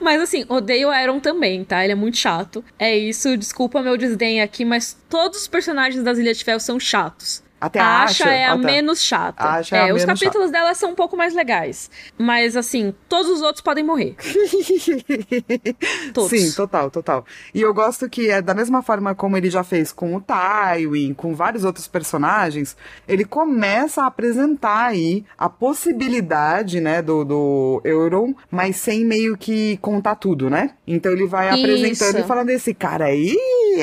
[0.00, 1.82] Mas assim, odeio o Aeron também, tá?
[1.82, 2.64] Ele é muito chato.
[2.78, 6.78] É isso, desculpa meu desdém aqui, mas todos os personagens das Ilhas de Ferro são
[6.78, 7.42] chatos.
[7.62, 8.64] Até a Asha Asha- é a ah, tá.
[8.64, 9.44] menos chata.
[9.44, 11.88] A Asha é a os menos capítulos dela são um pouco mais legais.
[12.18, 14.16] Mas assim, todos os outros podem morrer.
[16.12, 16.30] Todos.
[16.30, 17.24] Sim, total, total.
[17.54, 21.14] E eu gosto que é da mesma forma como ele já fez com o Tywin,
[21.14, 28.34] com vários outros personagens, ele começa a apresentar aí a possibilidade, né, do, do Euron,
[28.50, 30.74] mas sem meio que contar tudo, né?
[30.84, 31.60] Então ele vai Isso.
[31.60, 33.36] apresentando e falando esse cara aí,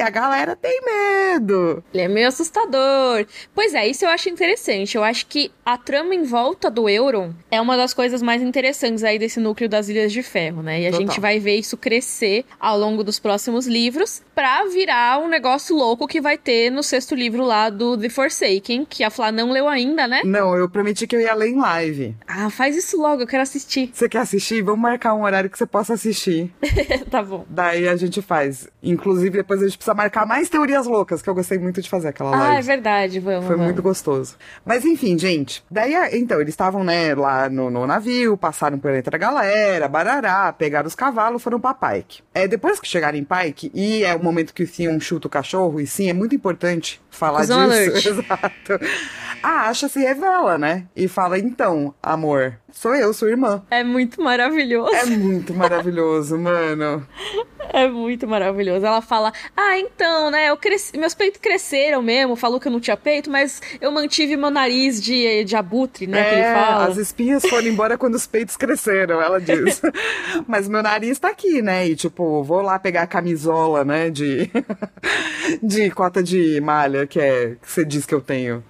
[0.03, 1.81] a galera tem medo.
[1.93, 3.25] Ele é meio assustador.
[3.55, 4.95] Pois é, isso eu acho interessante.
[4.95, 9.03] Eu acho que a trama em volta do Euron é uma das coisas mais interessantes
[9.03, 10.81] aí desse núcleo das Ilhas de Ferro, né?
[10.81, 11.07] E a Total.
[11.07, 16.07] gente vai ver isso crescer ao longo dos próximos livros pra virar um negócio louco
[16.07, 19.67] que vai ter no sexto livro lá do The Forsaken, que a Flá não leu
[19.67, 20.21] ainda, né?
[20.23, 22.15] Não, eu prometi que eu ia ler em live.
[22.27, 23.89] Ah, faz isso logo, eu quero assistir.
[23.93, 24.61] Você quer assistir?
[24.61, 26.51] Vamos marcar um horário que você possa assistir.
[27.09, 27.45] tá bom.
[27.49, 28.67] Daí a gente faz.
[28.81, 32.09] Inclusive, depois a gente precisa marcar mais teorias loucas, que eu gostei muito de fazer
[32.09, 32.55] aquela live.
[32.55, 33.45] Ah, é verdade, vamos.
[33.45, 33.58] Foi vamos.
[33.65, 34.35] Muito gostoso.
[34.65, 35.63] Mas enfim, gente.
[35.69, 40.51] Daí, então, eles estavam, né, lá no, no navio, passaram por entre a galera, barará,
[40.53, 42.21] pegaram os cavalos, foram pra Pike.
[42.33, 45.29] É, depois que chegaram em Pike, e é o momento que o Theon chuta o
[45.29, 47.71] cachorro, e sim, é muito importante falar Cusão disso.
[47.71, 48.05] alert.
[48.05, 48.85] Exato.
[49.41, 50.85] A Asha se revela, né?
[50.95, 53.63] E fala, então, amor, sou eu, sua irmã.
[53.69, 54.93] É muito maravilhoso.
[54.95, 57.05] É muito maravilhoso, mano.
[57.71, 58.85] É muito maravilhoso.
[58.85, 60.49] Ela fala: Ah, então, né?
[60.49, 62.35] Eu cresci, meus peitos cresceram mesmo.
[62.35, 66.23] Falou que eu não tinha peito, mas eu mantive meu nariz de, de abutre, né?
[66.23, 66.85] que ele É, fala.
[66.87, 69.81] as espinhas foram embora quando os peitos cresceram, ela diz.
[70.47, 71.87] Mas meu nariz tá aqui, né?
[71.87, 74.09] E tipo, vou lá pegar a camisola, né?
[74.09, 74.49] De,
[75.61, 78.63] de cota de malha, que é que você diz que eu tenho.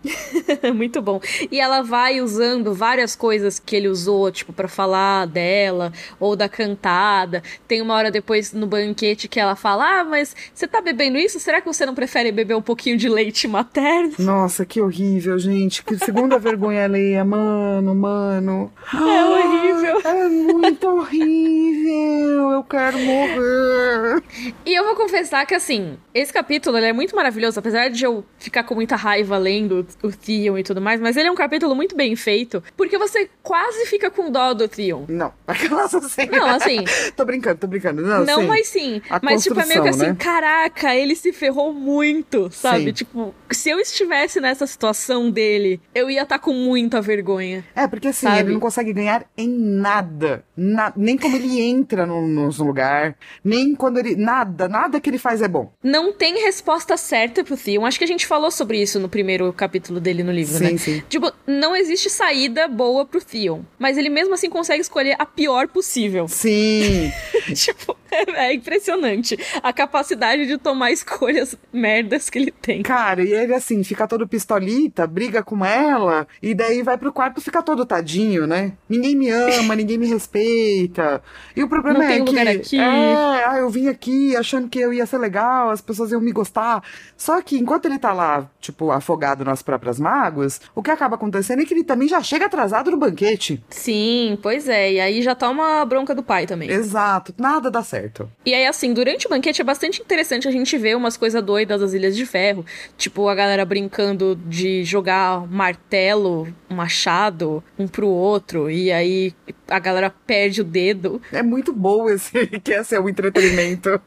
[0.73, 1.19] muito bom.
[1.51, 6.47] E ela vai usando várias coisas que ele usou, tipo, pra falar dela ou da
[6.47, 7.43] cantada.
[7.67, 11.39] Tem uma hora depois no banquete que ela fala: Ah, mas você tá bebendo isso?
[11.39, 14.13] Será que você não prefere beber um pouquinho de leite materno?
[14.19, 15.83] Nossa, que horrível, gente.
[15.83, 18.71] Que segunda vergonha alheia, mano, mano.
[18.93, 20.01] É horrível.
[20.03, 22.51] É muito horrível.
[22.51, 24.23] Eu quero morrer.
[24.65, 28.63] E eu vou confessar que, assim, esse capítulo é muito maravilhoso, apesar de eu ficar
[28.63, 31.95] com muita raiva lendo o Theon e tudo mais, mas ele é um capítulo muito
[31.95, 35.05] bem feito, porque você quase fica com dó do Theon.
[35.07, 36.25] Não, aquelas assim.
[36.31, 36.83] Não, assim.
[37.15, 38.01] tô brincando, tô brincando.
[38.01, 38.47] Não, Não, sim.
[38.47, 39.01] mas sim.
[39.09, 40.15] A mas, tipo, é meio que assim, né?
[40.19, 42.85] caraca, ele se ferrou muito, sabe?
[42.85, 42.91] Sim.
[42.93, 47.65] Tipo, se eu estivesse nessa situação dele, eu ia estar com muita vergonha.
[47.75, 48.39] É, porque assim, Sabe?
[48.41, 50.43] ele não consegue ganhar em nada.
[50.55, 54.15] Na- nem como ele entra no, no lugar, nem quando ele.
[54.15, 55.71] Nada, nada que ele faz é bom.
[55.83, 57.85] Não tem resposta certa pro Theon.
[57.85, 60.77] Acho que a gente falou sobre isso no primeiro capítulo dele no livro, Sim, né?
[60.77, 61.03] sim.
[61.09, 63.61] Tipo, não existe saída boa pro Theon.
[63.77, 66.27] Mas ele mesmo assim consegue escolher a pior possível.
[66.27, 67.11] Sim.
[67.53, 72.81] tipo, é, é impressionante a capacidade de tomar escolhas merdas que ele tem.
[72.81, 77.41] Cara, e ele assim, fica todo pistolita, briga com ela, e daí vai pro quarto
[77.41, 78.73] fica todo tadinho, né?
[78.87, 81.21] Ninguém me ama, ninguém me respeita.
[81.55, 82.25] E o problema Não é tem
[82.61, 82.77] que.
[82.77, 86.31] É, ah, eu vim aqui achando que eu ia ser legal, as pessoas iam me
[86.31, 86.83] gostar.
[87.17, 91.61] Só que enquanto ele tá lá, tipo, afogado nas próprias mágoas, o que acaba acontecendo
[91.61, 93.58] é que ele também já chega atrasado no banquete.
[93.69, 94.93] Sim, pois é.
[94.93, 96.69] E aí já toma a bronca do pai também.
[96.69, 98.29] Exato, nada dá certo.
[98.45, 101.81] E aí, assim, durante o banquete é bastante interessante a gente ver umas coisas doidas
[101.81, 102.65] das Ilhas de Ferro.
[102.97, 108.69] Tipo, a galera brincando de jogar martelo, machado, um pro outro.
[108.69, 109.33] E aí
[109.67, 111.21] a galera perde o dedo.
[111.31, 114.01] É muito bom esse que é ser o entretenimento.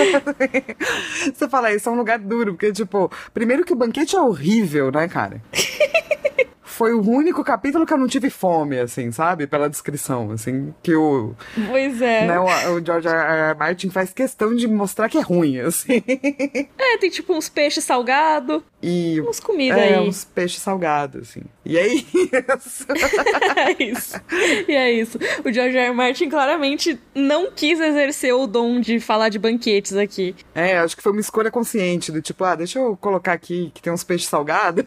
[1.34, 4.90] Você fala, isso é um lugar duro, porque, tipo, primeiro que o banquete é horrível,
[4.90, 5.42] né, cara?
[6.80, 9.46] Foi o único capítulo que eu não tive fome, assim, sabe?
[9.46, 11.34] Pela descrição, assim, que o,
[11.68, 12.26] Pois é.
[12.26, 13.50] né, o, o George R.
[13.50, 13.54] R.
[13.58, 16.02] Martin faz questão de mostrar que é ruim, assim.
[16.78, 20.08] É, tem tipo uns peixes salgados, E uns comidas é, aí.
[20.08, 21.42] uns peixes salgados, assim.
[21.64, 22.86] E é isso.
[23.56, 24.20] é isso.
[24.66, 25.18] E é isso.
[25.44, 25.88] O George R.
[25.88, 25.94] R.
[25.94, 30.34] Martin claramente não quis exercer o dom de falar de banquetes aqui.
[30.54, 33.82] É, acho que foi uma escolha consciente, do tipo, ah, deixa eu colocar aqui que
[33.82, 34.84] tem uns peixes salgados.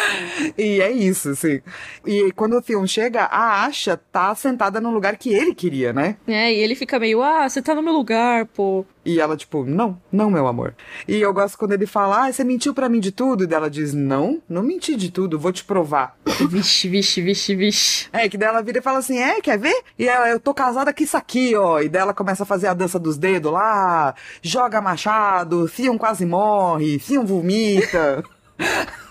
[0.56, 1.60] e é isso, assim.
[2.06, 6.16] E quando o Theon chega, a Asha tá sentada no lugar que ele queria, né?
[6.26, 8.84] É, e ele fica meio, ah, você tá no meu lugar, pô.
[9.04, 10.74] E ela, tipo, não, não, meu amor.
[11.06, 13.44] E eu gosto quando ele fala, ah, você mentiu pra mim de tudo.
[13.44, 16.16] E dela diz, não, não menti de tudo, vou te provar.
[16.48, 18.08] Vixe, vixe, vixe, vixe.
[18.12, 19.82] É, que dela vira e fala assim, é, quer ver?
[19.98, 21.80] E ela, eu tô casada com isso aqui, ó.
[21.80, 26.98] E dela começa a fazer a dança dos dedos lá, joga machado, Theon quase morre,
[26.98, 28.22] Theon vomita.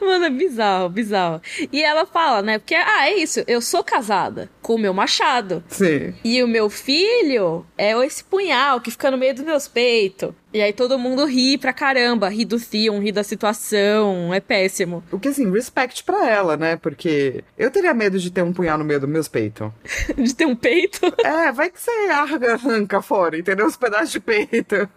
[0.00, 1.40] Mano, é bizarro, bizarro.
[1.72, 2.58] E ela fala, né?
[2.58, 5.62] Porque, ah, é isso, eu sou casada com o meu machado.
[5.68, 6.14] Sim.
[6.24, 10.32] E o meu filho é esse punhal que fica no meio dos meus peitos.
[10.52, 15.00] E aí todo mundo ri pra caramba, ri do Theon, ri da situação, é péssimo.
[15.12, 16.74] O que, assim, respect pra ela, né?
[16.76, 19.70] Porque eu teria medo de ter um punhal no meio dos meus peitos.
[20.18, 21.00] De ter um peito.
[21.24, 23.66] É, vai que você arranca fora, entendeu?
[23.66, 24.88] Os pedaços de peito.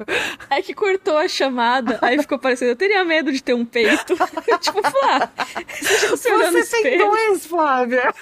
[0.50, 4.16] É que cortou a chamada, aí ficou parecendo, eu teria medo de ter um peito.
[4.60, 5.32] tipo, Flá,
[6.10, 7.10] você no Você tem espelho.
[7.12, 8.14] dois, Flávia.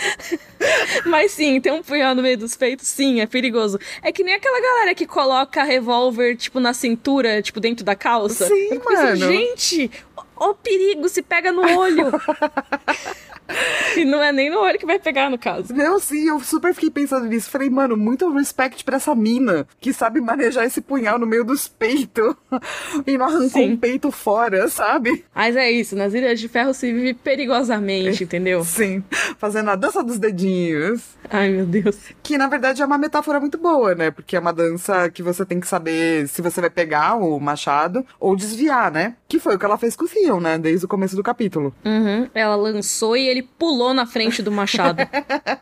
[1.06, 3.78] Mas sim, ter um punhal no meio dos peitos, sim, é perigoso.
[4.02, 8.46] É que nem aquela galera que coloca revólver, tipo, na cintura, tipo, dentro da calça.
[8.46, 9.32] Sim, fico pensando, mano.
[9.32, 9.90] Gente,
[10.36, 12.12] o perigo se pega no olho.
[13.96, 15.72] e não é nem no olho que vai pegar, no caso.
[15.74, 17.50] Não, sim, eu super fiquei pensando nisso.
[17.50, 21.68] Falei, mano, muito respect pra essa mina que sabe manejar esse punhal no meio dos
[21.68, 22.34] peitos
[23.06, 23.72] e não arrancou sim.
[23.72, 25.24] um peito fora, sabe?
[25.34, 28.64] Mas é isso, nas Ilhas de Ferro se vive perigosamente, entendeu?
[28.72, 29.02] Sim,
[29.38, 31.02] fazendo a dança dos dedinhos.
[31.30, 31.96] Ai, meu Deus.
[32.22, 34.10] Que na verdade é uma metáfora muito boa, né?
[34.10, 38.04] Porque é uma dança que você tem que saber se você vai pegar o machado
[38.18, 39.16] ou desviar, né?
[39.28, 40.58] Que foi o que ela fez com o Theon, né?
[40.58, 41.74] Desde o começo do capítulo.
[41.84, 42.28] Uhum.
[42.34, 45.02] Ela lançou e ele pulou na frente do machado.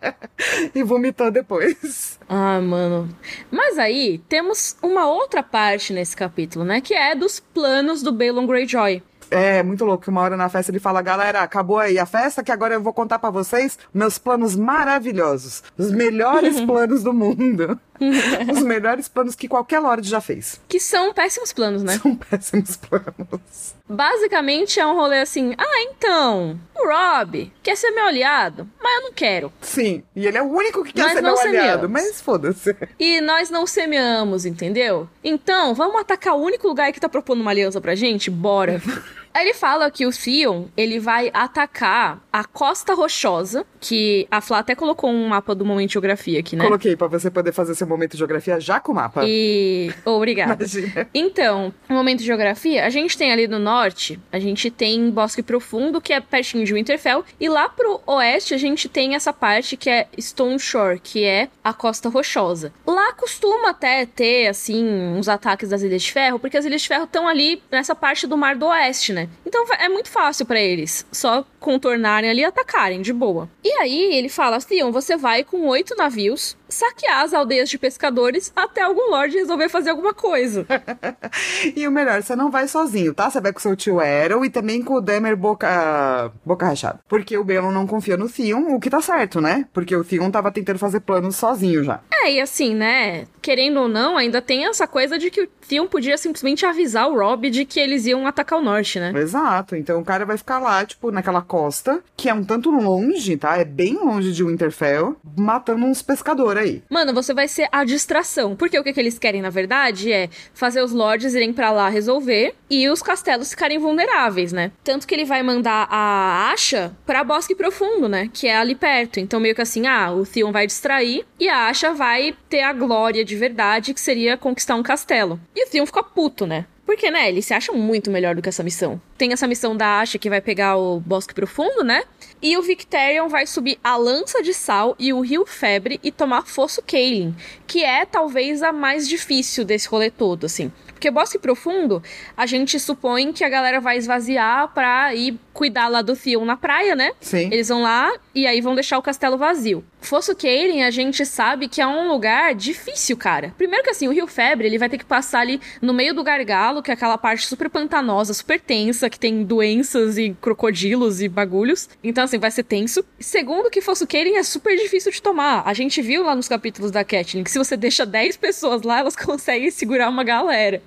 [0.74, 2.18] e vomitou depois.
[2.28, 3.08] Ah, mano.
[3.50, 6.80] Mas aí temos uma outra parte nesse capítulo, né?
[6.80, 9.02] Que é dos planos do Balon Greyjoy.
[9.30, 10.10] É, muito louco.
[10.10, 12.92] Uma hora na festa ele fala, galera, acabou aí a festa, que agora eu vou
[12.92, 15.62] contar para vocês meus planos maravilhosos.
[15.78, 17.78] Os melhores planos do mundo.
[18.52, 20.60] Os melhores planos que qualquer Lorde já fez.
[20.68, 21.98] Que são péssimos planos, né?
[21.98, 23.74] São péssimos planos.
[23.88, 29.02] Basicamente é um rolê assim: ah, então, o Rob quer ser meu aliado, mas eu
[29.02, 29.52] não quero.
[29.60, 31.60] Sim, e ele é o único que quer nós ser meu semeamos.
[31.60, 32.74] aliado, mas foda-se.
[32.98, 35.08] E nós não semeamos, entendeu?
[35.22, 38.30] Então, vamos atacar o único lugar que tá propondo uma aliança pra gente?
[38.30, 38.80] Bora.
[39.34, 44.74] Ele fala que o Theon, ele vai atacar a Costa Rochosa, que a Flá até
[44.74, 46.64] colocou um mapa do Momento de Geografia aqui, né?
[46.64, 49.22] Coloquei, para você poder fazer seu Momento de Geografia já com o mapa.
[49.26, 49.92] E...
[50.04, 50.64] Obrigada.
[50.64, 51.08] Imagina.
[51.14, 55.42] Então, no Momento de Geografia, a gente tem ali no norte, a gente tem Bosque
[55.42, 59.76] Profundo, que é pertinho de Winterfell, e lá pro oeste a gente tem essa parte
[59.76, 62.72] que é Stone Shore, que é a Costa Rochosa.
[62.86, 66.88] Lá costuma até ter, assim, uns ataques das Ilhas de Ferro, porque as Ilhas de
[66.88, 69.19] Ferro estão ali nessa parte do Mar do Oeste, né?
[69.20, 69.28] Né?
[69.44, 73.48] Então é muito fácil para eles só contornarem ali e atacarem de boa.
[73.62, 78.52] E aí ele fala: Theon, você vai com oito navios saquear as aldeias de pescadores
[78.54, 80.66] até algum lord resolver fazer alguma coisa.
[81.76, 83.30] e o melhor, você não vai sozinho, tá?
[83.30, 87.00] Você vai com seu tio Errol e também com o Demer boca, boca rachada.
[87.08, 89.66] Porque o Belon não confia no Theon, o que tá certo, né?
[89.72, 92.00] Porque o Theon tava tentando fazer planos sozinho já.
[92.12, 93.26] É, e assim, né?
[93.42, 97.18] Querendo ou não, ainda tem essa coisa de que o Theon podia simplesmente avisar o
[97.18, 99.12] Rob de que eles iam atacar o norte, né?
[99.16, 99.74] Exato.
[99.74, 103.56] Então o cara vai ficar lá, tipo, naquela costa, que é um tanto longe, tá?
[103.56, 106.82] É bem longe de Winterfell, matando uns pescadores aí.
[106.88, 108.56] Mano, você vai ser a distração.
[108.56, 111.88] Porque o que, que eles querem, na verdade, é fazer os lords irem para lá
[111.88, 114.72] resolver e os castelos ficarem vulneráveis, né?
[114.84, 118.30] Tanto que ele vai mandar a Asha pra Bosque Profundo, né?
[118.32, 119.20] Que é ali perto.
[119.20, 122.72] Então, meio que assim, ah, o Theon vai distrair e a Asha vai ter a
[122.72, 125.40] glória de verdade, que seria conquistar um castelo.
[125.54, 126.66] E o Theon fica puto, né?
[126.90, 129.00] Porque, né, eles se acham muito melhor do que essa missão.
[129.16, 132.02] Tem essa missão da Asha que vai pegar o Bosque Profundo, né?
[132.42, 136.48] E o Victorion vai subir a Lança de Sal e o Rio Febre e tomar
[136.48, 137.32] Fosso Kaelin,
[137.64, 140.72] que é talvez a mais difícil desse rolê todo, assim.
[140.88, 142.02] Porque Bosque Profundo,
[142.36, 146.56] a gente supõe que a galera vai esvaziar pra ir cuidar lá do Theon na
[146.56, 147.12] praia, né?
[147.20, 147.50] Sim.
[147.52, 149.84] Eles vão lá e aí vão deixar o castelo vazio.
[150.00, 153.54] Fosso Kaelin, a gente sabe que é um lugar difícil, cara.
[153.58, 156.24] Primeiro que assim, o Rio Febre, ele vai ter que passar ali no meio do
[156.24, 161.28] gargalo, que é aquela parte super pantanosa, super tensa, que tem doenças e crocodilos e
[161.28, 161.90] bagulhos.
[162.02, 163.04] Então, assim, vai ser tenso.
[163.18, 165.62] Segundo que Fosso Kaelin é super difícil de tomar.
[165.66, 169.00] A gente viu lá nos capítulos da Catelyn que se você deixa 10 pessoas lá,
[169.00, 170.82] elas conseguem segurar uma galera.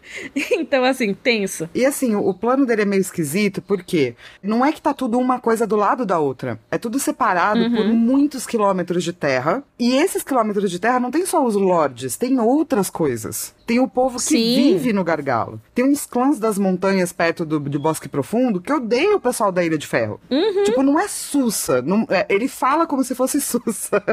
[0.51, 1.69] Então, assim, tenso.
[1.75, 5.39] E assim, o plano dele é meio esquisito, porque não é que tá tudo uma
[5.39, 6.59] coisa do lado da outra.
[6.69, 7.75] É tudo separado uhum.
[7.75, 9.63] por muitos quilômetros de terra.
[9.79, 13.53] E esses quilômetros de terra não tem só os lords, tem outras coisas.
[13.65, 14.55] Tem o povo que Sim.
[14.55, 15.61] vive no gargalo.
[15.73, 19.63] Tem uns clãs das montanhas perto do, de Bosque Profundo que odeiam o pessoal da
[19.63, 20.19] Ilha de Ferro.
[20.29, 20.63] Uhum.
[20.63, 21.81] Tipo, não é sussa.
[21.81, 24.03] Não, é, ele fala como se fosse sussa.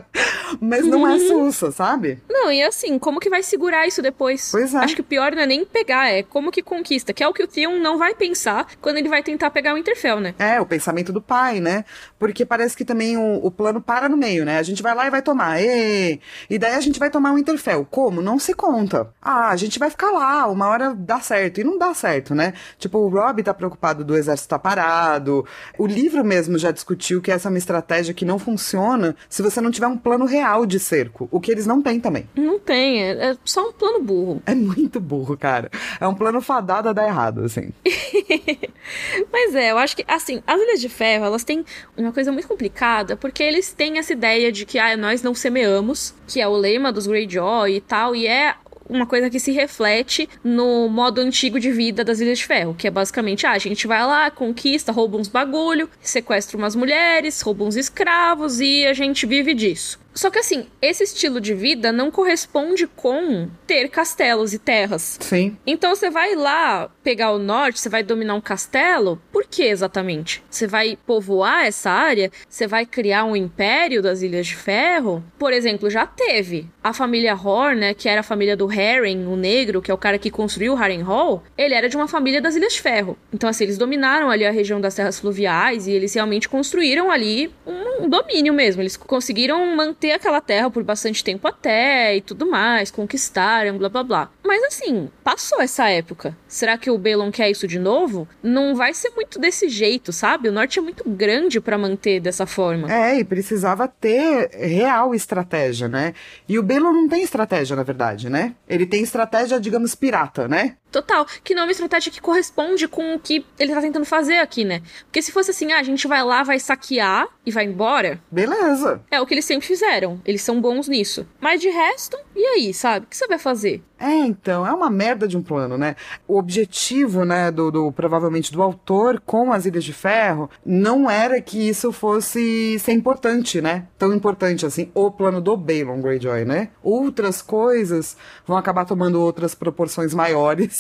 [0.61, 1.17] mas não é uhum.
[1.17, 2.21] é sussa, sabe?
[2.29, 4.51] Não, e assim, como que vai segurar isso depois?
[4.51, 4.79] Pois é.
[4.79, 7.13] Acho que o pior não é nem pegar, é como que conquista.
[7.13, 9.79] Que é o que o Theon não vai pensar quando ele vai tentar pegar o
[9.79, 10.30] Interfell, né?
[10.39, 11.85] É, o pensamento do pai, né?
[12.19, 14.59] Porque parece que também o, o plano para no meio, né?
[14.59, 15.61] A gente vai lá e vai tomar.
[15.61, 17.87] E, e daí a gente vai tomar o Interfell.
[17.91, 18.23] Como?
[18.23, 19.13] Não se conta.
[19.21, 21.61] Ah, a gente vai ficar lá, uma hora dá certo.
[21.61, 22.55] E não dá certo, né?
[22.79, 25.47] Tipo, o Rob tá preocupado do exército tá parado.
[25.79, 29.61] O livro mesmo já discutiu que essa é uma estratégia que não funciona se você
[29.61, 31.29] não tiver um plano real de cerco.
[31.31, 32.29] O que eles não têm também.
[32.35, 34.43] Não tem, é, é só um plano burro.
[34.47, 35.71] É muito burro, cara.
[36.01, 37.73] É um plano fadado a dar errado, assim.
[39.33, 41.65] Mas é, eu acho que, assim, as Ilhas de Ferro, elas têm
[41.97, 46.15] uma coisa muito complicada, porque eles têm essa ideia de que, ah, nós não semeamos,
[46.27, 48.55] que é o lema dos Greyjoy e tal, e é
[48.91, 52.89] uma coisa que se reflete no modo antigo de vida das Ilhas de Ferro, que
[52.89, 57.65] é basicamente, ah, a gente vai lá, conquista, rouba uns bagulho, sequestra umas mulheres, rouba
[57.65, 60.01] uns escravos e a gente vive disso.
[60.13, 65.17] Só que assim, esse estilo de vida não corresponde com ter castelos e terras.
[65.21, 65.57] Sim.
[65.65, 70.43] Então você vai lá pegar o norte, você vai dominar um castelo, por que exatamente?
[70.51, 72.31] Você vai povoar essa área?
[72.47, 75.25] Você vai criar um império das Ilhas de Ferro?
[75.39, 79.37] Por exemplo, já teve a família Horn, né, que era a família do Harren, o
[79.37, 82.55] negro, que é o cara que construiu o Harrenhal, ele era de uma família das
[82.55, 83.17] Ilhas de Ferro.
[83.33, 87.51] Então, assim, eles dominaram ali a região das terras fluviais e eles realmente construíram ali
[87.67, 88.83] um, domínio mesmo.
[88.83, 94.03] Eles conseguiram manter aquela terra por bastante tempo até e tudo mais, conquistaram, blá blá
[94.03, 94.31] blá.
[94.43, 96.37] Mas assim, passou essa época.
[96.49, 98.27] Será que o Balon quer isso de novo?
[98.43, 100.49] Não vai ser muito desse jeito, sabe?
[100.49, 102.93] O norte é muito grande para manter dessa forma.
[102.93, 106.15] É, e precisava ter real estratégia, né?
[106.49, 108.55] E o Balon não tem estratégia, na verdade, né?
[108.69, 110.77] Ele tem estratégia, digamos, pirata, né?
[110.91, 114.39] Total, que não é uma estratégia que corresponde com o que ele tá tentando fazer
[114.39, 114.83] aqui, né?
[115.05, 118.21] Porque se fosse assim, ah, a gente vai lá, vai saquear e vai embora.
[118.31, 119.03] Beleza.
[119.11, 120.21] É o que eles sempre fizeram.
[120.25, 121.27] Eles são bons nisso.
[121.41, 123.07] Mas de resto, e aí, sabe?
[123.07, 123.83] O que você vai fazer?
[124.01, 125.95] É, então, é uma merda de um plano, né?
[126.27, 131.39] O objetivo, né, do, do, provavelmente do autor com as Ilhas de Ferro não era
[131.43, 133.87] que isso fosse ser importante, né?
[133.99, 136.71] Tão importante assim, o plano do Balon Greyjoy, né?
[136.83, 138.17] Outras coisas
[138.47, 140.80] vão acabar tomando outras proporções maiores,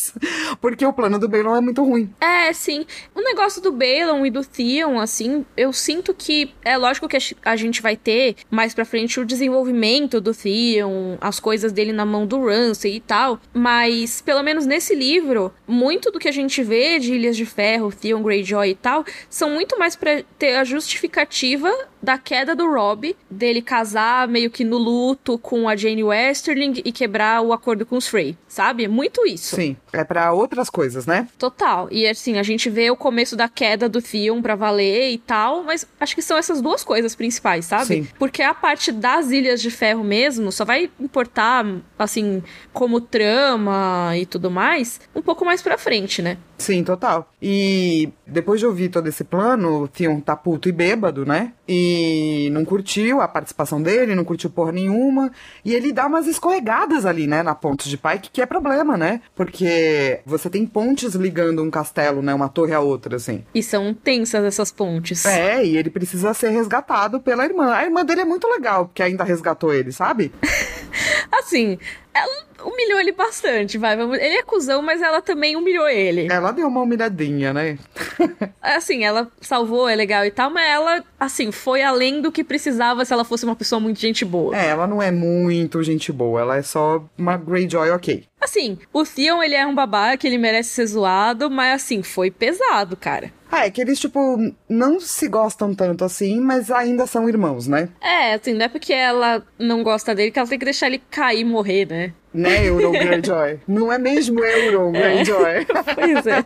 [0.60, 2.12] porque o plano do Balon é muito ruim.
[2.20, 2.86] É, sim.
[3.14, 7.56] O negócio do Balon e do Theon, assim, eu sinto que é lógico que a
[7.56, 12.26] gente vai ter mais pra frente o desenvolvimento do Theon, as coisas dele na mão
[12.26, 16.98] do Ramsay e tal, mas pelo menos nesse livro, muito do que a gente vê
[16.98, 21.70] de Ilhas de Ferro, Theon Greyjoy e tal, são muito mais para ter a justificativa
[22.02, 26.92] da queda do Robb, dele casar meio que no luto com a Jane Westerling e
[26.92, 28.88] quebrar o acordo com os Frey, sabe?
[28.88, 29.56] Muito isso.
[29.56, 31.28] Sim, é para outras coisas, né?
[31.38, 31.88] Total.
[31.90, 35.62] E assim, a gente vê o começo da queda do Theon pra valer e tal,
[35.62, 37.86] mas acho que são essas duas coisas principais, sabe?
[37.86, 38.08] Sim.
[38.18, 41.64] Porque a parte das Ilhas de Ferro mesmo só vai importar,
[41.98, 42.42] assim,
[42.72, 46.38] como trama e tudo mais, um pouco mais pra frente, né?
[46.60, 47.32] Sim, total.
[47.40, 51.54] E depois de ouvir todo esse plano, o Theon tá puto e bêbado, né?
[51.66, 55.32] E não curtiu a participação dele, não curtiu porra nenhuma.
[55.64, 59.22] E ele dá umas escorregadas ali, né, na ponte de Pike, que é problema, né?
[59.34, 63.42] Porque você tem pontes ligando um castelo, né, uma torre a outra, assim.
[63.54, 65.24] E são tensas essas pontes.
[65.24, 67.72] É, e ele precisa ser resgatado pela irmã.
[67.72, 70.30] A irmã dele é muito legal, porque ainda resgatou ele, sabe?
[71.32, 71.78] assim,
[72.12, 73.96] ela humilhou ele bastante, vai.
[73.96, 74.18] Vamos...
[74.18, 76.28] Ele é cuzão, mas ela também humilhou ele.
[76.30, 77.78] Ela deu uma humilhadinha, né?
[78.60, 83.04] assim, ela salvou, é legal e tal, mas ela, assim, foi além do que precisava
[83.04, 84.56] se ela fosse uma pessoa muito gente boa.
[84.56, 88.24] É, ela não é muito gente boa, ela é só uma Greyjoy ok.
[88.40, 92.96] Assim, o Theon, ele é um babaca, ele merece ser zoado, mas assim, foi pesado,
[92.96, 93.32] cara.
[93.50, 94.38] Ah, é que eles, tipo,
[94.68, 97.88] não se gostam tanto assim, mas ainda são irmãos, né?
[98.00, 101.02] É, assim, não é porque ela não gosta dele que ela tem que deixar ele
[101.10, 102.12] cair e morrer, né?
[102.32, 103.58] Né, Euron Greyjoy?
[103.66, 105.50] não é mesmo Euron Greyjoy?
[105.50, 105.64] É.
[105.94, 106.44] pois é.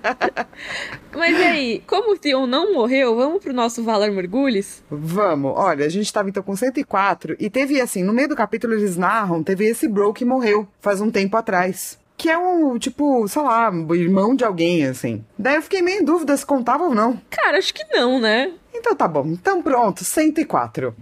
[1.14, 4.82] Mas e aí, como o Theon não morreu, vamos pro nosso Valar Mergulhos?
[4.90, 5.52] Vamos.
[5.54, 8.96] Olha, a gente tava então com 104 e teve assim, no meio do capítulo eles
[8.96, 13.42] narram, teve esse bro que morreu faz um tempo atrás que é um, tipo, sei
[13.42, 15.24] lá, irmão de alguém, assim.
[15.38, 17.20] Daí eu fiquei meio em dúvida se contava ou não.
[17.30, 18.52] Cara, acho que não, né?
[18.72, 19.26] Então tá bom.
[19.26, 20.94] Então pronto, 104.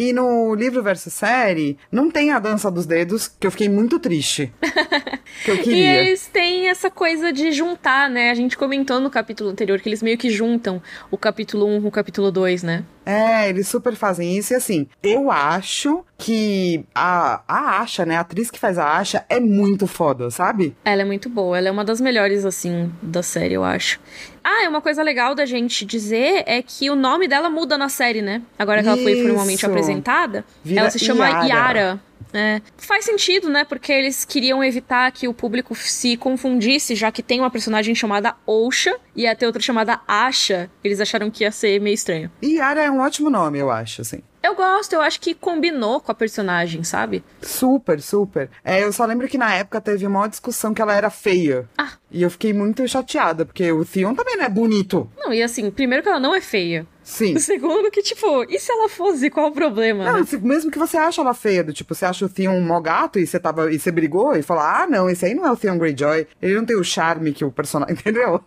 [0.00, 3.98] E no livro versus série, não tem a dança dos dedos, que eu fiquei muito
[3.98, 4.50] triste.
[5.44, 5.76] que eu queria.
[5.76, 8.30] E eles têm essa coisa de juntar, né?
[8.30, 10.80] A gente comentou no capítulo anterior que eles meio que juntam
[11.10, 12.82] o capítulo 1 com o capítulo 2, né?
[13.04, 14.54] É, eles super fazem isso.
[14.54, 18.16] E assim, eu acho que a, a Asha, né?
[18.16, 20.74] A atriz que faz a Asha é muito foda, sabe?
[20.82, 21.58] Ela é muito boa.
[21.58, 24.00] Ela é uma das melhores, assim, da série, eu acho.
[24.42, 27.88] Ah, é uma coisa legal da gente dizer é que o nome dela muda na
[27.88, 28.42] série, né?
[28.58, 31.46] Agora que ela foi formalmente apresentada, Vira ela se chama Yara.
[31.46, 32.00] Yara.
[32.32, 32.60] É.
[32.76, 33.64] Faz sentido, né?
[33.64, 38.34] Porque eles queriam evitar que o público se confundisse, já que tem uma personagem chamada
[38.46, 40.70] Osha e ter outra chamada Asha.
[40.82, 42.30] Eles acharam que ia ser meio estranho.
[42.42, 44.22] E Yara é um ótimo nome, eu acho, assim.
[44.42, 47.22] Eu gosto, eu acho que combinou com a personagem, sabe?
[47.42, 48.48] Super, super.
[48.64, 51.68] É, eu só lembro que na época teve uma discussão que ela era feia.
[51.76, 51.92] Ah.
[52.10, 55.10] E eu fiquei muito chateada, porque o Theon também não é bonito.
[55.18, 56.86] Não, e assim, primeiro que ela não é feia.
[57.10, 57.36] Sim.
[57.40, 59.28] Segundo, que, tipo, e se ela fosse?
[59.28, 60.04] Qual o problema?
[60.04, 62.64] Não, se, mesmo que você ache ela feia, do tipo, você acha o Theon um
[62.64, 63.72] mó gato e você tava.
[63.72, 66.26] E você brigou e falou, ah, não, esse aí não é o Theon Greyjoy.
[66.40, 67.94] Ele não tem o charme que o personagem.
[67.98, 68.40] Entendeu?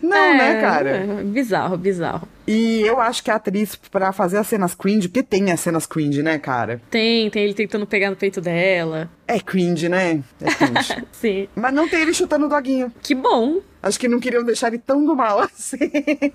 [0.00, 0.90] Não, é, né, cara?
[0.90, 2.28] É, bizarro, bizarro.
[2.46, 5.86] E eu acho que a atriz, pra fazer as cenas cringe, porque tem as cenas
[5.86, 6.80] cringe, né, cara?
[6.90, 9.10] Tem, tem ele tentando pegar no peito dela.
[9.26, 10.22] É cringe, né?
[10.40, 11.04] É cringe.
[11.12, 11.48] Sim.
[11.54, 12.92] Mas não tem ele chutando o doguinho.
[13.02, 13.60] Que bom.
[13.82, 15.76] Acho que não queriam deixar ele tão do mal assim.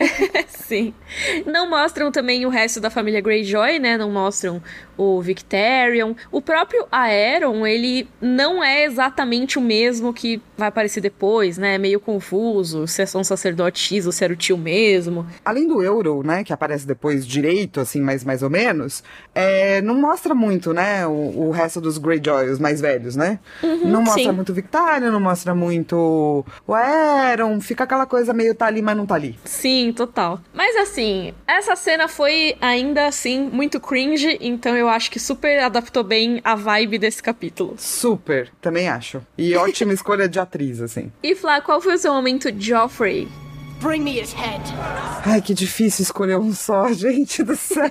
[0.50, 0.94] Sim.
[1.48, 3.98] Não mostram também o resto da família Greyjoy, né?
[3.98, 4.62] Não mostram
[4.96, 6.14] o Victorion.
[6.32, 11.76] O próprio Aeron, ele não é exatamente o mesmo que vai aparecer depois, né?
[11.76, 15.26] É meio confuso se é só um sacerdote X ou se era o tio mesmo.
[15.44, 19.04] Além do Euro, né, que aparece depois direito, assim, mais, mais ou menos,
[19.36, 23.40] é, não mostra muito, né, o, o resto dos Greyjoy, os mais velhos, né?
[23.62, 24.32] Uhum, não mostra sim.
[24.32, 28.96] muito o Victorion, não mostra muito o Aeron, fica aquela coisa meio tá ali, mas
[28.96, 29.38] não tá ali.
[29.44, 30.40] Sim, total.
[30.54, 36.04] Mas assim, essa cena foi ainda assim muito cringe, então eu acho que super adaptou
[36.04, 37.76] bem a vibe desse capítulo.
[37.78, 39.22] Super, também acho.
[39.38, 41.12] E ótima escolha de atriz, assim.
[41.22, 43.28] E Flá, qual foi o seu momento Joffrey?
[43.80, 44.62] Bring me his head.
[45.26, 47.90] Ai, que difícil escolher um só, gente do céu.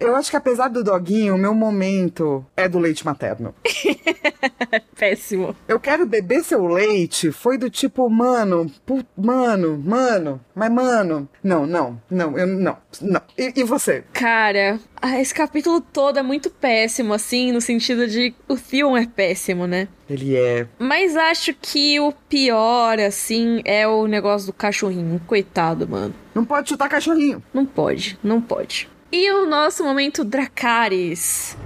[0.00, 3.54] Eu acho que apesar do doguinho, o meu momento é do leite materno.
[4.98, 5.54] Péssimo.
[5.68, 11.28] Eu quero beber seu leite foi do tipo, mano, pu- mano, mano, mas mano.
[11.42, 13.20] Não, não, não, eu não, não.
[13.36, 14.04] E, e você?
[14.12, 19.06] Cara, ah, esse capítulo todo é muito péssimo, assim, no sentido de o Theon é
[19.06, 19.88] péssimo, né?
[20.08, 20.66] Ele é.
[20.78, 25.20] Mas acho que o pior, assim, é o negócio do cachorrinho.
[25.26, 26.14] Coitado, mano.
[26.34, 27.42] Não pode chutar cachorrinho.
[27.54, 28.88] Não pode, não pode.
[29.12, 31.56] E o nosso momento Dracarys.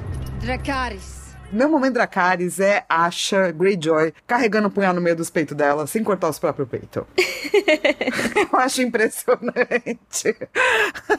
[0.41, 1.15] Dracarys.
[1.53, 6.03] Meu momento Dracarys é Asha Greyjoy carregando o punhal no meio dos peitos dela, sem
[6.03, 7.05] cortar os próprios peitos.
[8.51, 10.35] Eu acho impressionante.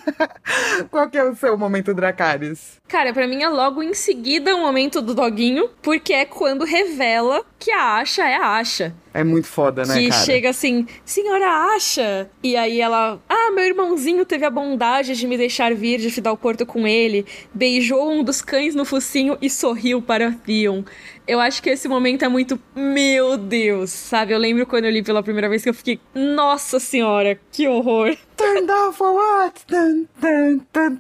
[0.90, 2.82] Qual que é o seu momento Dracarys?
[2.88, 7.46] Cara, pra mim é logo em seguida o momento do doguinho, porque é quando revela
[7.60, 8.96] que a Asha é a Asha.
[9.16, 10.26] É muito foda, né, que cara?
[10.26, 12.30] chega assim, senhora Asha.
[12.44, 16.36] E aí ela, ah, meu irmãozinho teve a bondade de me deixar vir de Fidal
[16.36, 20.84] Porto com ele, beijou um dos cães no focinho e sorriu para Theon.
[21.28, 24.32] Eu acho que esse momento é muito, meu Deus, sabe?
[24.34, 28.16] Eu lembro quando eu li pela primeira vez que eu fiquei, nossa senhora, que horror.
[28.36, 29.66] Turned off for what?
[29.66, 30.06] Tan,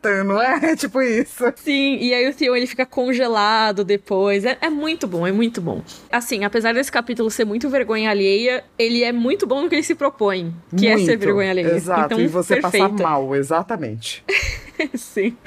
[0.01, 0.71] tan, não é?
[0.71, 1.43] É tipo isso.
[1.57, 4.45] Sim, e aí o Theon ele fica congelado depois.
[4.45, 5.83] É, é muito bom, é muito bom.
[6.11, 9.83] Assim, apesar desse capítulo ser muito vergonha alheia, ele é muito bom no que ele
[9.83, 11.19] se propõe, que é ser Muito.
[11.19, 11.75] vergonha alheia.
[11.75, 12.89] Exato, então, e você perfeito.
[12.89, 14.23] passar mal, exatamente.
[14.95, 15.37] Sim.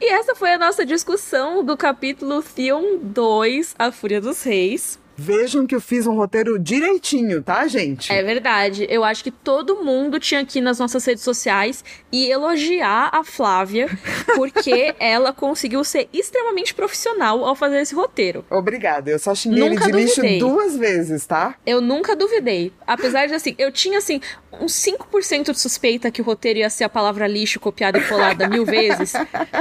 [0.00, 4.98] e essa foi a nossa discussão do capítulo Theon 2, A Fúria dos Reis.
[5.20, 8.12] Vejam que eu fiz um roteiro direitinho, tá, gente?
[8.12, 8.86] É verdade.
[8.88, 13.88] Eu acho que todo mundo tinha aqui nas nossas redes sociais e elogiar a Flávia,
[14.36, 18.44] porque ela conseguiu ser extremamente profissional ao fazer esse roteiro.
[18.48, 20.38] Obrigada, eu só xinguei ele Nunca de lixo duvidei.
[20.38, 21.56] duas vezes, tá?
[21.66, 22.72] Eu nunca duvidei.
[22.86, 24.20] Apesar de, assim, eu tinha, assim,
[24.60, 28.48] uns 5% de suspeita que o roteiro ia ser a palavra lixo copiada e colada
[28.48, 29.12] mil vezes.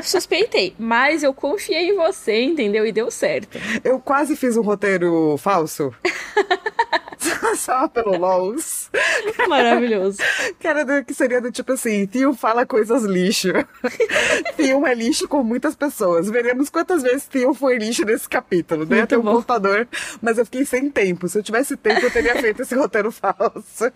[0.04, 0.76] Suspeitei.
[0.78, 2.86] Mas eu confiei em você, entendeu?
[2.86, 3.58] E deu certo.
[3.84, 5.94] Eu quase fiz um roteiro falso.
[7.56, 8.90] Só pelo LOLs.
[9.48, 10.18] Maravilhoso.
[10.64, 13.54] Era do- que seria do tipo assim, Tio fala coisas lixo.
[14.58, 16.30] Tio é lixo com muitas pessoas.
[16.30, 18.86] Veremos quantas vezes Tio foi lixo nesse capítulo.
[18.86, 19.06] Né?
[19.06, 19.36] Tem um bom.
[19.36, 19.88] computador,
[20.22, 21.28] mas eu fiquei sem tempo.
[21.30, 23.92] Se eu tivesse tempo, eu teria feito esse roteiro falso.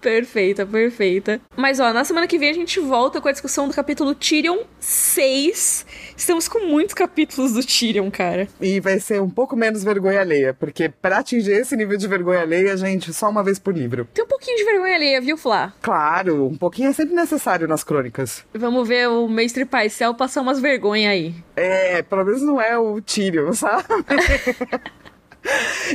[0.00, 1.40] Perfeita, perfeita.
[1.56, 4.58] Mas ó, na semana que vem a gente volta com a discussão do capítulo Tyrion
[4.80, 5.86] 6.
[6.16, 8.46] Estamos com muitos capítulos do Tyrion, cara.
[8.60, 12.40] E vai ser um pouco menos vergonha alheia, porque pra atingir esse nível de vergonha
[12.40, 14.06] alheia, gente, só uma vez por livro.
[14.12, 15.72] Tem um pouquinho de vergonha alheia, viu, Flá?
[15.80, 18.44] Claro, um pouquinho é sempre necessário nas crônicas.
[18.52, 21.34] Vamos ver o Mestre Paisel passar umas vergonha aí.
[21.56, 23.84] É, pelo menos não é o Tyrion, sabe?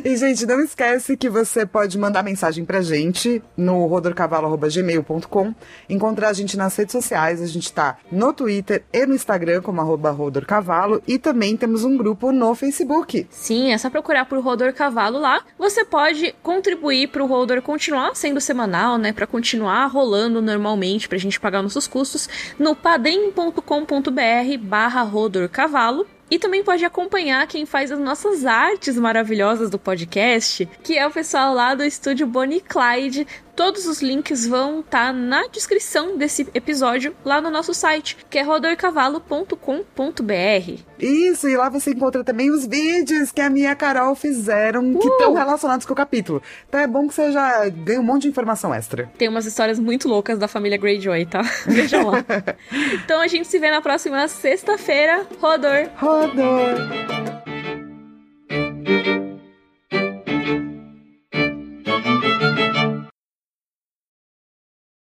[0.04, 5.56] E, gente, não esquece que você pode mandar mensagem pra gente no rodorcavalo.gmail.com,
[5.90, 9.82] encontrar a gente nas redes sociais, a gente tá no Twitter e no Instagram como
[9.82, 13.28] arroba rodorcavalo e também temos um grupo no Facebook.
[13.30, 15.42] Sim, é só procurar por Rodor Cavalo lá.
[15.58, 19.14] Você pode contribuir para o Rodor continuar sendo semanal, né?
[19.14, 22.30] Para continuar rolando normalmente, pra gente pagar nossos custos,
[22.60, 23.62] no padrim.com.br
[24.62, 26.06] barra Rodor Cavalo.
[26.30, 31.12] E também pode acompanhar quem faz as nossas artes maravilhosas do podcast, que é o
[31.12, 33.26] pessoal lá do estúdio Bonnie Clyde.
[33.58, 38.44] Todos os links vão estar na descrição desse episódio lá no nosso site, que é
[38.44, 40.82] rodorcavalo.com.br.
[41.00, 45.34] Isso, e lá você encontra também os vídeos que a minha Carol fizeram que estão
[45.34, 46.40] relacionados com o capítulo.
[46.70, 49.10] Então é bom que você já ganhe um monte de informação extra.
[49.18, 51.42] Tem umas histórias muito loucas da família Greyjoy, tá?
[51.66, 52.24] Vejam lá.
[52.94, 55.26] então a gente se vê na próxima sexta-feira.
[55.42, 55.90] Rodor!
[55.96, 56.78] Rodor!